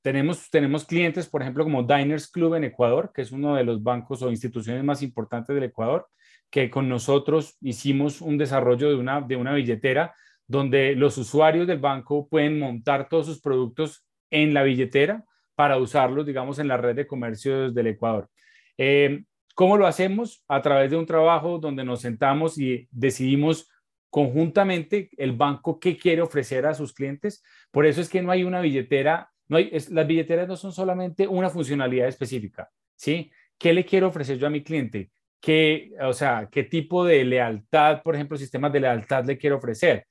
tenemos, 0.02 0.50
tenemos 0.50 0.86
clientes, 0.86 1.28
por 1.28 1.42
ejemplo, 1.42 1.64
como 1.64 1.84
Diners 1.84 2.30
Club 2.30 2.56
en 2.56 2.64
Ecuador, 2.64 3.12
que 3.14 3.22
es 3.22 3.32
uno 3.32 3.56
de 3.56 3.64
los 3.64 3.84
bancos 3.84 4.22
o 4.22 4.30
instituciones 4.30 4.84
más 4.84 5.02
importantes 5.02 5.54
del 5.54 5.64
Ecuador, 5.64 6.08
que 6.50 6.70
con 6.70 6.90
nosotros 6.90 7.58
hicimos 7.62 8.22
un 8.22 8.38
desarrollo 8.38 8.90
de 8.90 8.96
una, 8.96 9.22
de 9.22 9.36
una 9.36 9.54
billetera 9.54 10.14
donde 10.48 10.96
los 10.96 11.18
usuarios 11.18 11.68
del 11.68 11.80
banco 11.80 12.28
pueden 12.28 12.58
montar 12.60 13.08
todos 13.08 13.28
sus 13.28 13.40
productos 13.40 14.06
en 14.32 14.54
la 14.54 14.64
billetera 14.64 15.24
para 15.56 15.78
usarlos, 15.78 16.26
digamos, 16.26 16.58
en 16.58 16.68
la 16.68 16.78
red 16.78 16.96
de 16.96 17.06
comercio 17.08 17.72
del 17.72 17.88
Ecuador. 17.88 18.30
Eh, 18.78 19.24
¿Cómo 19.54 19.78
lo 19.78 19.86
hacemos? 19.86 20.44
A 20.48 20.62
través 20.62 20.90
de 20.90 20.98
un 20.98 21.06
trabajo 21.06 21.60
donde 21.60 21.84
nos 21.84 22.02
sentamos 22.02 22.58
y 22.58 22.88
decidimos 22.92 23.70
conjuntamente 24.10 25.10
el 25.18 25.34
banco 25.34 25.80
qué 25.80 25.98
quiere 25.98 26.22
ofrecer 26.22 26.66
a 26.66 26.74
sus 26.74 26.94
clientes. 26.94 27.44
Por 27.70 27.86
eso 27.86 28.02
es 28.02 28.10
que 28.10 28.22
no 28.22 28.32
hay 28.32 28.44
una 28.44 28.62
billetera, 28.62 29.30
no 29.50 29.58
hay, 29.58 29.72
las 29.90 30.08
billeteras 30.08 30.48
no 30.48 30.56
son 30.56 30.72
solamente 30.72 31.28
una 31.28 31.50
funcionalidad 31.50 32.08
específica, 32.08 32.70
¿sí? 32.96 33.32
¿Qué 33.58 33.74
le 33.74 33.84
quiero 33.84 34.08
ofrecer 34.08 34.38
yo 34.38 34.48
a 34.48 34.52
mi 34.52 34.64
cliente? 34.64 35.12
¿Qué, 35.42 35.92
o 36.02 36.14
sea, 36.14 36.48
qué 36.52 36.64
tipo 36.64 37.04
de 37.04 37.24
lealtad, 37.26 38.02
por 38.04 38.16
ejemplo, 38.16 38.38
sistemas 38.38 38.72
de 38.72 38.80
lealtad 38.82 39.26
le 39.26 39.38
quiero 39.38 39.58
ofrecer? 39.58 40.06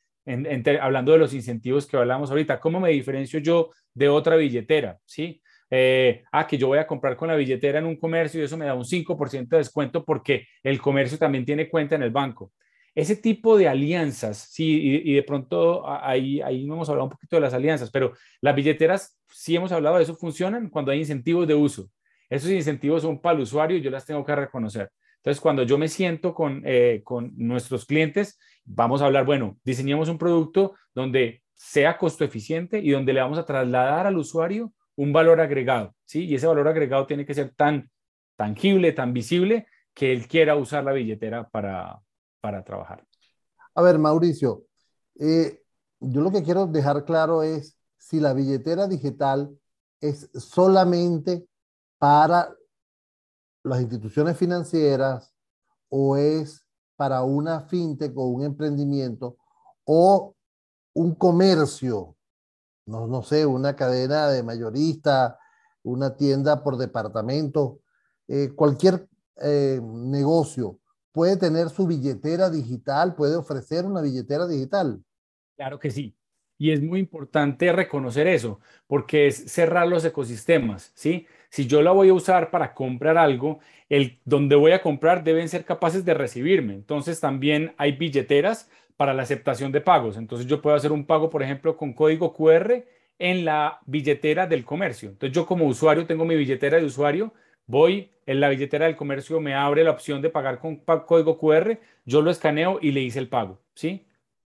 hablando 0.80 1.12
de 1.12 1.18
los 1.18 1.32
incentivos 1.32 1.86
que 1.86 1.96
hablamos 1.96 2.30
ahorita, 2.30 2.60
¿cómo 2.60 2.80
me 2.80 2.90
diferencio 2.90 3.40
yo 3.40 3.70
de 3.94 4.10
otra 4.10 4.36
billetera? 4.36 4.98
¿Sí? 5.06 5.40
Eh, 5.70 6.22
ah, 6.32 6.46
que 6.46 6.58
yo 6.58 6.68
voy 6.68 6.78
a 6.78 6.86
comprar 6.86 7.16
con 7.16 7.28
la 7.28 7.34
billetera 7.34 7.78
en 7.78 7.86
un 7.86 7.96
comercio 7.96 8.40
y 8.40 8.44
eso 8.44 8.56
me 8.56 8.66
da 8.66 8.74
un 8.74 8.84
5% 8.84 9.56
de 9.56 9.58
descuento 9.58 10.04
porque 10.04 10.46
el 10.62 10.80
comercio 10.80 11.18
también 11.18 11.44
tiene 11.44 11.68
cuenta 11.68 11.94
en 11.94 12.02
el 12.02 12.10
banco. 12.10 12.52
Ese 12.98 13.14
tipo 13.14 13.56
de 13.56 13.68
alianzas, 13.68 14.48
sí, 14.50 15.02
y, 15.04 15.14
de 15.14 15.22
pronto 15.22 15.88
ahí, 15.88 16.40
ahí 16.40 16.66
no 16.66 16.74
hemos 16.74 16.88
hablado 16.88 17.04
un 17.04 17.12
poquito 17.12 17.36
de 17.36 17.42
las 17.42 17.54
alianzas, 17.54 17.92
pero 17.92 18.12
las 18.40 18.56
billeteras, 18.56 19.16
sí 19.28 19.54
hemos 19.54 19.70
hablado 19.70 19.98
de 19.98 20.02
eso, 20.02 20.16
funcionan 20.16 20.68
cuando 20.68 20.90
hay 20.90 20.98
incentivos 20.98 21.46
de 21.46 21.54
uso. 21.54 21.88
Esos 22.28 22.50
incentivos 22.50 23.02
son 23.02 23.20
para 23.20 23.36
el 23.36 23.42
usuario 23.42 23.76
y 23.76 23.82
yo 23.82 23.90
las 23.92 24.04
tengo 24.04 24.24
que 24.24 24.34
reconocer. 24.34 24.90
Entonces, 25.18 25.40
cuando 25.40 25.62
yo 25.62 25.78
me 25.78 25.86
siento 25.86 26.34
con, 26.34 26.60
eh, 26.64 27.02
con 27.04 27.30
nuestros 27.36 27.84
clientes, 27.84 28.36
vamos 28.64 29.00
a 29.00 29.06
hablar, 29.06 29.24
bueno, 29.24 29.56
diseñemos 29.62 30.08
un 30.08 30.18
producto 30.18 30.74
donde 30.92 31.44
sea 31.54 31.98
costo 31.98 32.24
eficiente 32.24 32.80
y 32.80 32.90
donde 32.90 33.12
le 33.12 33.20
vamos 33.20 33.38
a 33.38 33.46
trasladar 33.46 34.08
al 34.08 34.18
usuario 34.18 34.72
un 34.96 35.12
valor 35.12 35.40
agregado, 35.40 35.94
¿sí? 36.04 36.24
Y 36.24 36.34
ese 36.34 36.48
valor 36.48 36.66
agregado 36.66 37.06
tiene 37.06 37.24
que 37.24 37.34
ser 37.34 37.54
tan 37.54 37.90
tangible, 38.36 38.90
tan 38.90 39.12
visible, 39.12 39.68
que 39.94 40.12
él 40.12 40.26
quiera 40.26 40.56
usar 40.56 40.82
la 40.82 40.92
billetera 40.92 41.48
para, 41.48 42.00
para 42.40 42.64
trabajar. 42.64 43.06
A 43.74 43.82
ver, 43.82 43.98
Mauricio, 43.98 44.64
eh, 45.18 45.62
yo 46.00 46.20
lo 46.20 46.30
que 46.30 46.42
quiero 46.42 46.66
dejar 46.66 47.04
claro 47.04 47.42
es 47.42 47.76
si 47.96 48.20
la 48.20 48.32
billetera 48.32 48.86
digital 48.86 49.56
es 50.00 50.30
solamente 50.34 51.46
para 51.98 52.54
las 53.64 53.80
instituciones 53.80 54.36
financieras 54.36 55.34
o 55.88 56.16
es 56.16 56.64
para 56.96 57.22
una 57.22 57.60
fintech 57.62 58.16
o 58.16 58.26
un 58.26 58.44
emprendimiento 58.44 59.36
o 59.84 60.34
un 60.94 61.14
comercio, 61.14 62.16
no, 62.86 63.06
no 63.06 63.22
sé, 63.22 63.46
una 63.46 63.76
cadena 63.76 64.28
de 64.28 64.42
mayorista, 64.42 65.38
una 65.82 66.16
tienda 66.16 66.62
por 66.62 66.76
departamento, 66.76 67.80
eh, 68.26 68.52
cualquier 68.54 69.08
eh, 69.40 69.80
negocio 69.82 70.80
puede 71.12 71.36
tener 71.36 71.68
su 71.70 71.86
billetera 71.86 72.50
digital, 72.50 73.14
puede 73.14 73.36
ofrecer 73.36 73.84
una 73.84 74.00
billetera 74.02 74.46
digital. 74.46 75.02
Claro 75.56 75.78
que 75.78 75.90
sí. 75.90 76.14
Y 76.58 76.72
es 76.72 76.82
muy 76.82 76.98
importante 76.98 77.72
reconocer 77.72 78.26
eso, 78.26 78.60
porque 78.86 79.28
es 79.28 79.50
cerrar 79.50 79.86
los 79.86 80.04
ecosistemas, 80.04 80.90
¿sí? 80.94 81.26
Si 81.50 81.66
yo 81.66 81.82
la 81.82 81.92
voy 81.92 82.08
a 82.08 82.14
usar 82.14 82.50
para 82.50 82.74
comprar 82.74 83.16
algo, 83.16 83.60
el 83.88 84.18
donde 84.24 84.56
voy 84.56 84.72
a 84.72 84.82
comprar 84.82 85.22
deben 85.22 85.48
ser 85.48 85.64
capaces 85.64 86.04
de 86.04 86.14
recibirme. 86.14 86.74
Entonces 86.74 87.20
también 87.20 87.74
hay 87.78 87.92
billeteras 87.92 88.68
para 88.96 89.14
la 89.14 89.22
aceptación 89.22 89.70
de 89.72 89.80
pagos. 89.80 90.16
Entonces 90.16 90.46
yo 90.46 90.60
puedo 90.60 90.76
hacer 90.76 90.92
un 90.92 91.06
pago, 91.06 91.30
por 91.30 91.42
ejemplo, 91.42 91.76
con 91.76 91.94
código 91.94 92.34
QR 92.34 92.84
en 93.18 93.44
la 93.44 93.80
billetera 93.86 94.46
del 94.46 94.64
comercio. 94.64 95.10
Entonces 95.10 95.34
yo 95.34 95.46
como 95.46 95.66
usuario 95.66 96.06
tengo 96.06 96.24
mi 96.24 96.36
billetera 96.36 96.78
de 96.78 96.84
usuario, 96.84 97.32
voy 97.68 98.10
en 98.26 98.40
la 98.40 98.48
billetera 98.48 98.86
del 98.86 98.96
comercio, 98.96 99.40
me 99.40 99.54
abre 99.54 99.84
la 99.84 99.92
opción 99.92 100.20
de 100.20 100.30
pagar 100.30 100.58
con 100.58 100.78
código 100.78 101.38
QR, 101.38 101.78
yo 102.04 102.22
lo 102.22 102.30
escaneo 102.32 102.80
y 102.82 102.90
le 102.90 103.02
hice 103.02 103.20
el 103.20 103.28
pago, 103.28 103.60
¿sí? 103.74 104.06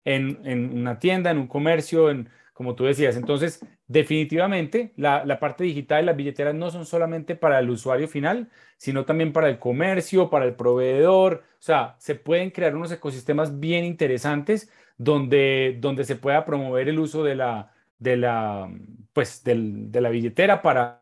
En, 0.04 0.40
en 0.44 0.78
una 0.78 0.98
tienda, 0.98 1.30
en 1.30 1.38
un 1.38 1.46
comercio, 1.48 2.10
en, 2.10 2.28
como 2.52 2.74
tú 2.74 2.84
decías. 2.84 3.16
Entonces, 3.16 3.64
definitivamente, 3.88 4.92
la, 4.96 5.24
la, 5.24 5.40
parte 5.40 5.64
digital 5.64 6.04
y 6.04 6.06
las 6.06 6.16
billeteras 6.16 6.54
no 6.54 6.70
son 6.70 6.86
solamente 6.86 7.36
para 7.36 7.58
el 7.58 7.70
usuario 7.70 8.08
final, 8.08 8.50
sino 8.76 9.04
también 9.04 9.32
para 9.32 9.48
el 9.48 9.58
comercio, 9.58 10.30
para 10.30 10.44
el 10.46 10.54
proveedor. 10.54 11.44
O 11.58 11.62
sea, 11.62 11.96
se 11.98 12.14
pueden 12.14 12.50
crear 12.50 12.76
unos 12.76 12.92
ecosistemas 12.92 13.58
bien 13.60 13.84
interesantes 13.84 14.70
donde, 14.96 15.76
donde 15.80 16.04
se 16.04 16.16
pueda 16.16 16.44
promover 16.44 16.88
el 16.88 16.98
uso 16.98 17.24
de 17.24 17.34
la, 17.34 17.72
de 17.98 18.16
la, 18.16 18.70
pues, 19.12 19.42
del, 19.44 19.90
de 19.90 20.00
la 20.00 20.10
billetera 20.10 20.62
para, 20.62 20.98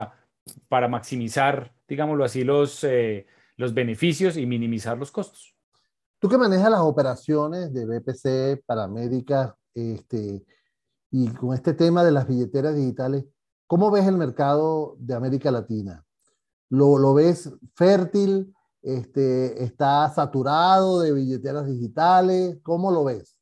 para 0.69 0.89
maximizar, 0.89 1.73
digámoslo 1.93 2.25
así, 2.25 2.43
los, 2.43 2.83
eh, 2.85 3.27
los 3.59 3.75
beneficios 3.75 4.39
y 4.39 4.47
minimizar 4.47 4.97
los 4.97 5.13
costos. 5.13 5.55
Tú 6.19 6.27
que 6.27 6.39
manejas 6.39 6.71
las 6.71 6.81
operaciones 6.81 7.71
de 7.75 7.85
BPC 7.85 8.65
para 8.65 8.89
médicas, 8.89 9.53
este, 9.75 10.43
y 11.11 11.29
con 11.35 11.53
este 11.53 11.75
tema 11.75 12.03
de 12.03 12.13
las 12.13 12.27
billeteras 12.27 12.75
digitales, 12.75 13.27
¿cómo 13.67 13.91
ves 13.91 14.07
el 14.07 14.17
mercado 14.17 14.97
de 15.01 15.15
América 15.15 15.51
Latina? 15.51 16.03
¿Lo, 16.71 16.97
lo 16.97 17.13
ves 17.13 17.53
fértil? 17.75 18.55
Este, 18.81 19.63
¿Está 19.63 20.09
saturado 20.09 20.99
de 21.01 21.13
billeteras 21.13 21.67
digitales? 21.67 22.59
¿Cómo 22.63 22.91
lo 22.91 23.05
ves? 23.05 23.39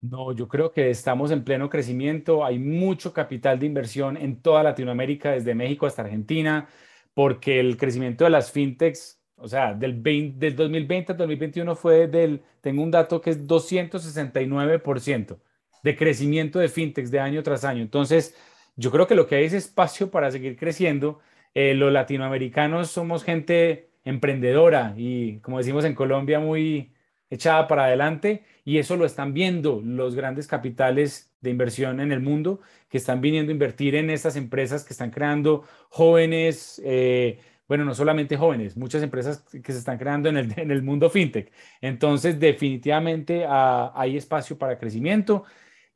No, 0.00 0.32
yo 0.32 0.48
creo 0.48 0.72
que 0.72 0.90
estamos 0.90 1.30
en 1.30 1.44
pleno 1.44 1.70
crecimiento. 1.70 2.44
Hay 2.44 2.58
mucho 2.58 3.12
capital 3.12 3.60
de 3.60 3.66
inversión 3.66 4.16
en 4.16 4.42
toda 4.42 4.64
Latinoamérica, 4.64 5.30
desde 5.30 5.54
México 5.54 5.86
hasta 5.86 6.02
Argentina, 6.02 6.68
porque 7.14 7.60
el 7.60 7.76
crecimiento 7.76 8.24
de 8.24 8.30
las 8.30 8.50
fintechs, 8.50 9.20
o 9.36 9.48
sea, 9.48 9.74
del, 9.74 10.02
del 10.02 10.56
2020 10.56 11.12
al 11.12 11.18
2021 11.18 11.76
fue 11.76 12.08
del, 12.08 12.42
tengo 12.60 12.82
un 12.82 12.90
dato 12.90 13.20
que 13.20 13.30
es 13.30 13.46
269% 13.46 15.38
de 15.82 15.96
crecimiento 15.96 16.58
de 16.58 16.68
fintechs 16.68 17.10
de 17.10 17.20
año 17.20 17.42
tras 17.42 17.64
año. 17.64 17.82
Entonces, 17.82 18.34
yo 18.76 18.90
creo 18.90 19.06
que 19.06 19.14
lo 19.14 19.26
que 19.26 19.36
hay 19.36 19.44
es 19.44 19.52
espacio 19.52 20.10
para 20.10 20.30
seguir 20.30 20.56
creciendo. 20.56 21.20
Eh, 21.54 21.74
los 21.74 21.92
latinoamericanos 21.92 22.90
somos 22.90 23.22
gente 23.22 23.90
emprendedora 24.04 24.94
y, 24.96 25.38
como 25.40 25.58
decimos 25.58 25.84
en 25.84 25.94
Colombia, 25.94 26.40
muy 26.40 26.92
echada 27.30 27.68
para 27.68 27.84
adelante 27.84 28.44
y 28.64 28.78
eso 28.78 28.96
lo 28.96 29.04
están 29.06 29.34
viendo 29.34 29.80
los 29.84 30.14
grandes 30.14 30.46
capitales 30.46 31.33
de 31.44 31.50
inversión 31.50 32.00
en 32.00 32.10
el 32.10 32.20
mundo 32.20 32.60
que 32.88 32.98
están 32.98 33.20
viniendo 33.20 33.50
a 33.50 33.54
invertir 33.54 33.94
en 33.94 34.10
estas 34.10 34.34
empresas 34.34 34.82
que 34.84 34.92
están 34.92 35.10
creando 35.10 35.64
jóvenes, 35.90 36.82
eh, 36.84 37.38
bueno, 37.68 37.84
no 37.84 37.94
solamente 37.94 38.36
jóvenes, 38.36 38.76
muchas 38.76 39.02
empresas 39.02 39.44
que 39.62 39.72
se 39.72 39.78
están 39.78 39.98
creando 39.98 40.28
en 40.28 40.38
el, 40.38 40.52
en 40.58 40.70
el 40.70 40.82
mundo 40.82 41.10
fintech. 41.10 41.52
Entonces, 41.80 42.40
definitivamente 42.40 43.44
ah, 43.48 43.92
hay 43.94 44.16
espacio 44.16 44.58
para 44.58 44.78
crecimiento. 44.78 45.44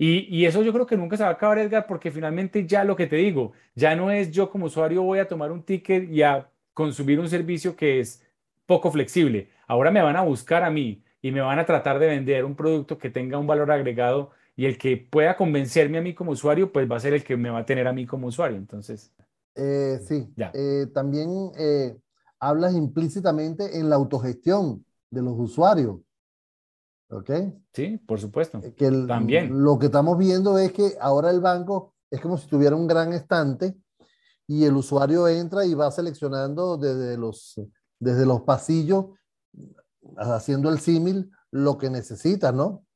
Y, 0.00 0.44
eso 0.46 0.62
yo 0.62 0.72
creo 0.72 0.86
que 0.86 0.96
nunca 0.96 1.16
se 1.16 1.24
va 1.24 1.30
a 1.30 1.32
acabar, 1.32 1.58
Edgar, 1.58 1.86
porque 1.88 2.12
finalmente 2.12 2.64
ya 2.66 2.84
lo 2.84 2.94
que 2.94 3.08
te 3.08 3.16
digo, 3.16 3.52
ya 3.74 3.96
no 3.96 4.12
es 4.12 4.30
yo 4.30 4.48
como 4.48 4.66
usuario 4.66 5.02
voy 5.02 5.18
a 5.18 5.26
tomar 5.26 5.50
un 5.50 5.64
ticket 5.64 6.08
y 6.08 6.22
a 6.22 6.48
consumir 6.72 7.18
un 7.18 7.28
servicio 7.28 7.74
que 7.74 7.98
es 7.98 8.24
poco 8.66 8.92
flexible. 8.92 9.50
Ahora 9.66 9.90
me 9.90 10.00
van 10.02 10.16
a 10.16 10.22
buscar 10.22 10.62
a 10.62 10.70
mí 10.70 11.02
y 11.20 11.32
me 11.32 11.40
van 11.40 11.58
a 11.58 11.66
tratar 11.66 11.98
de 11.98 12.06
vender 12.06 12.44
un 12.44 12.54
producto 12.54 12.98
que 12.98 13.10
tenga 13.10 13.38
un 13.38 13.46
valor 13.46 13.70
agregado 13.72 14.30
y 14.58 14.66
el 14.66 14.76
que 14.76 14.96
pueda 14.96 15.36
convencerme 15.36 15.98
a 15.98 16.02
mí 16.02 16.16
como 16.16 16.32
usuario, 16.32 16.72
pues 16.72 16.90
va 16.90 16.96
a 16.96 17.00
ser 17.00 17.14
el 17.14 17.22
que 17.22 17.36
me 17.36 17.48
va 17.48 17.60
a 17.60 17.64
tener 17.64 17.86
a 17.86 17.92
mí 17.92 18.06
como 18.06 18.26
usuario. 18.26 18.56
Entonces. 18.56 19.12
Eh, 19.54 20.00
sí, 20.04 20.34
eh, 20.52 20.88
también 20.92 21.52
eh, 21.56 21.96
hablas 22.40 22.74
implícitamente 22.74 23.78
en 23.78 23.88
la 23.88 23.94
autogestión 23.94 24.84
de 25.10 25.22
los 25.22 25.34
usuarios. 25.38 26.00
¿Ok? 27.08 27.30
Sí, 27.72 27.98
por 27.98 28.18
supuesto. 28.18 28.60
Que 28.76 28.90
También. 29.06 29.62
Lo 29.62 29.78
que 29.78 29.86
estamos 29.86 30.18
viendo 30.18 30.58
es 30.58 30.72
que 30.72 30.96
ahora 31.00 31.30
el 31.30 31.38
banco 31.38 31.94
es 32.10 32.20
como 32.20 32.36
si 32.36 32.48
tuviera 32.48 32.74
un 32.74 32.88
gran 32.88 33.12
estante 33.12 33.76
y 34.48 34.64
el 34.64 34.74
usuario 34.74 35.28
entra 35.28 35.66
y 35.66 35.74
va 35.74 35.88
seleccionando 35.92 36.76
desde 36.76 37.16
los, 37.16 37.60
desde 38.00 38.26
los 38.26 38.40
pasillos, 38.40 39.04
haciendo 40.16 40.68
el 40.68 40.80
símil, 40.80 41.30
lo 41.52 41.78
que 41.78 41.90
necesita, 41.90 42.50
¿no? 42.50 42.87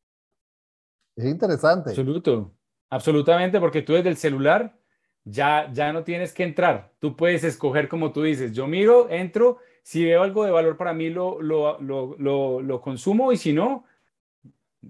Es 1.16 1.24
interesante. 1.24 1.90
Absoluto, 1.90 2.52
absolutamente, 2.90 3.60
porque 3.60 3.82
tú 3.82 3.92
desde 3.92 4.08
el 4.08 4.16
celular 4.16 4.76
ya, 5.24 5.70
ya 5.72 5.92
no 5.92 6.04
tienes 6.04 6.32
que 6.32 6.44
entrar. 6.44 6.92
Tú 6.98 7.16
puedes 7.16 7.44
escoger 7.44 7.88
como 7.88 8.12
tú 8.12 8.22
dices. 8.22 8.52
Yo 8.52 8.66
miro, 8.66 9.08
entro, 9.10 9.58
si 9.82 10.04
veo 10.04 10.22
algo 10.22 10.44
de 10.44 10.50
valor 10.50 10.76
para 10.76 10.94
mí 10.94 11.10
lo, 11.10 11.40
lo, 11.40 11.80
lo, 11.80 12.16
lo, 12.18 12.62
lo 12.62 12.80
consumo 12.80 13.32
y 13.32 13.36
si 13.36 13.52
no, 13.52 13.84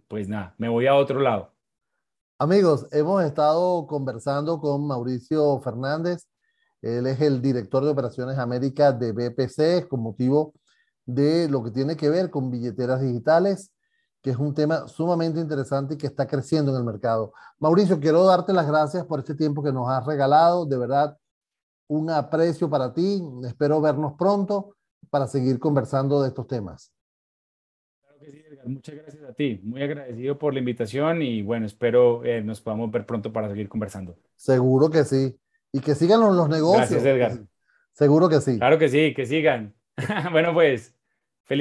pues 0.08 0.28
nada, 0.28 0.54
me 0.58 0.68
voy 0.68 0.87
a 0.87 0.94
otro 0.94 1.20
lado. 1.20 1.52
Amigos, 2.38 2.87
hemos 2.92 3.22
estado 3.24 3.87
conversando 3.87 4.58
con 4.58 4.87
Mauricio 4.87 5.61
Fernández. 5.61 6.26
Él 6.80 7.06
es 7.06 7.20
el 7.20 7.40
director 7.40 7.85
de 7.85 7.90
operaciones 7.90 8.38
América 8.38 8.90
de 8.92 9.12
BPC 9.12 9.88
con 9.88 10.00
motivo 10.00 10.52
de 11.06 11.48
lo 11.48 11.62
que 11.62 11.70
tiene 11.70 11.96
que 11.96 12.11
ver 12.11 12.30
con 12.30 12.50
billeteras 12.50 13.00
digitales, 13.00 13.72
que 14.22 14.30
es 14.30 14.37
un 14.37 14.54
tema 14.54 14.87
sumamente 14.87 15.40
interesante 15.40 15.94
y 15.94 15.96
que 15.98 16.06
está 16.06 16.26
creciendo 16.26 16.70
en 16.70 16.78
el 16.78 16.85
mercado. 16.85 17.32
Mauricio, 17.58 17.98
quiero 17.98 18.24
darte 18.24 18.52
las 18.52 18.66
gracias 18.66 19.04
por 19.04 19.18
este 19.18 19.35
tiempo 19.35 19.62
que 19.62 19.72
nos 19.72 19.88
has 19.90 20.06
regalado. 20.06 20.64
De 20.64 20.78
verdad, 20.78 21.18
un 21.88 22.08
aprecio 22.08 22.70
para 22.70 22.94
ti. 22.94 23.20
Espero 23.44 23.80
vernos 23.80 24.14
pronto 24.16 24.76
para 25.11 25.26
seguir 25.26 25.58
conversando 25.58 26.22
de 26.22 26.28
estos 26.28 26.46
temas. 26.46 26.92
Muchas 28.64 28.94
gracias 28.94 29.24
a 29.24 29.32
ti. 29.32 29.61
Muy 29.64 29.82
agradecido 29.82 30.38
por 30.38 30.52
la 30.52 30.61
invitación 30.61 31.20
y 31.20 31.42
bueno, 31.42 31.66
espero 31.66 32.24
eh, 32.24 32.40
nos 32.42 32.61
podamos 32.61 32.92
ver 32.92 33.04
pronto 33.04 33.32
para 33.32 33.48
seguir 33.48 33.68
conversando. 33.68 34.16
Seguro 34.37 34.88
que 34.88 35.02
sí. 35.02 35.37
Y 35.72 35.80
que 35.80 35.96
sigan 35.96 36.20
los 36.20 36.48
negocios. 36.48 36.90
Gracias, 36.90 37.04
Edgar. 37.04 37.38
Seguro 37.92 38.28
que 38.28 38.40
sí. 38.40 38.58
Claro 38.58 38.78
que 38.78 38.88
sí, 38.88 39.14
que 39.14 39.26
sigan. 39.26 39.74
bueno, 40.30 40.54
pues. 40.54 40.94